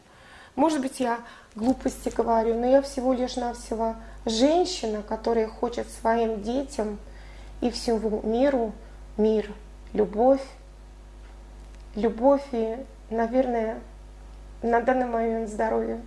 Может 0.57 0.81
быть, 0.81 0.99
я 0.99 1.21
глупости 1.55 2.09
говорю, 2.09 2.59
но 2.59 2.67
я 2.67 2.83
всего 2.83 3.13
лишь 3.13 3.37
навсего 3.37 3.95
женщина, 4.27 5.03
которая 5.03 5.49
хочет 5.49 5.89
своим 5.91 6.43
детям 6.43 6.99
и 7.61 7.71
всему 7.71 8.21
миру 8.23 8.75
мир, 9.17 9.51
любовь, 9.93 10.43
любовь 11.95 12.43
и, 12.53 12.77
наверное, 13.09 13.81
на 14.63 14.81
данный 14.83 15.07
момент 15.07 15.49
здоровье. 15.49 16.03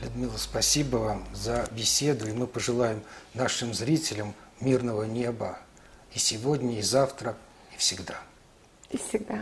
Людмила, 0.00 0.36
спасибо 0.36 0.96
вам 0.96 1.24
за 1.32 1.66
беседу, 1.70 2.26
и 2.28 2.32
мы 2.32 2.46
пожелаем 2.46 3.02
нашим 3.32 3.72
зрителям 3.72 4.34
мирного 4.60 5.04
неба 5.04 5.58
и 6.12 6.18
сегодня, 6.18 6.78
и 6.78 6.82
завтра, 6.82 7.36
и 7.74 7.78
всегда. 7.78 8.16
И 8.90 8.98
всегда. 8.98 9.38